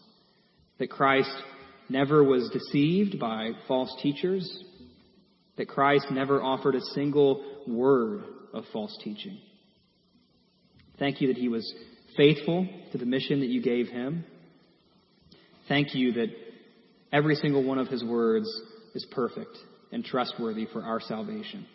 that 0.78 0.90
Christ 0.90 1.30
never 1.88 2.22
was 2.22 2.50
deceived 2.50 3.18
by 3.18 3.50
false 3.66 3.94
teachers, 4.02 4.64
that 5.56 5.68
Christ 5.68 6.06
never 6.10 6.42
offered 6.42 6.74
a 6.74 6.80
single 6.94 7.44
word 7.66 8.24
of 8.52 8.64
false 8.72 8.96
teaching. 9.02 9.38
Thank 10.98 11.20
you 11.20 11.28
that 11.28 11.36
he 11.36 11.48
was 11.48 11.74
faithful 12.16 12.66
to 12.92 12.98
the 12.98 13.06
mission 13.06 13.40
that 13.40 13.48
you 13.48 13.62
gave 13.62 13.88
him. 13.88 14.24
Thank 15.68 15.94
you 15.94 16.12
that 16.12 16.28
every 17.12 17.34
single 17.34 17.62
one 17.64 17.78
of 17.78 17.88
his 17.88 18.02
words 18.02 18.48
is 18.94 19.06
perfect 19.12 19.56
and 19.92 20.04
trustworthy 20.04 20.66
for 20.72 20.82
our 20.82 21.00
salvation. 21.00 21.66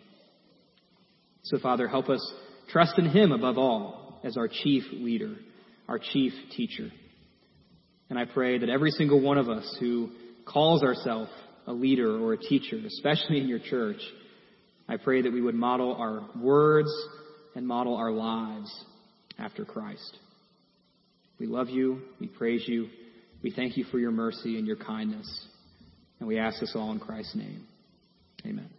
So, 1.43 1.59
Father, 1.59 1.87
help 1.87 2.09
us 2.09 2.33
trust 2.69 2.97
in 2.97 3.05
him 3.05 3.31
above 3.31 3.57
all 3.57 4.19
as 4.23 4.37
our 4.37 4.47
chief 4.47 4.83
leader, 4.91 5.35
our 5.87 5.99
chief 5.99 6.33
teacher. 6.55 6.89
And 8.09 8.17
I 8.17 8.25
pray 8.25 8.57
that 8.57 8.69
every 8.69 8.91
single 8.91 9.21
one 9.21 9.37
of 9.37 9.49
us 9.49 9.77
who 9.79 10.11
calls 10.45 10.83
ourselves 10.83 11.31
a 11.67 11.73
leader 11.73 12.19
or 12.19 12.33
a 12.33 12.37
teacher, 12.37 12.77
especially 12.85 13.39
in 13.39 13.47
your 13.47 13.59
church, 13.59 14.01
I 14.87 14.97
pray 14.97 15.21
that 15.21 15.31
we 15.31 15.41
would 15.41 15.55
model 15.55 15.95
our 15.95 16.27
words 16.39 16.91
and 17.55 17.67
model 17.67 17.95
our 17.95 18.11
lives 18.11 18.71
after 19.37 19.65
Christ. 19.65 20.17
We 21.39 21.47
love 21.47 21.69
you. 21.69 22.01
We 22.19 22.27
praise 22.27 22.63
you. 22.67 22.89
We 23.43 23.51
thank 23.51 23.77
you 23.77 23.83
for 23.85 23.97
your 23.97 24.11
mercy 24.11 24.57
and 24.57 24.67
your 24.67 24.75
kindness. 24.75 25.47
And 26.19 26.27
we 26.27 26.37
ask 26.37 26.59
this 26.59 26.73
all 26.75 26.91
in 26.91 26.99
Christ's 26.99 27.35
name. 27.35 27.65
Amen. 28.45 28.69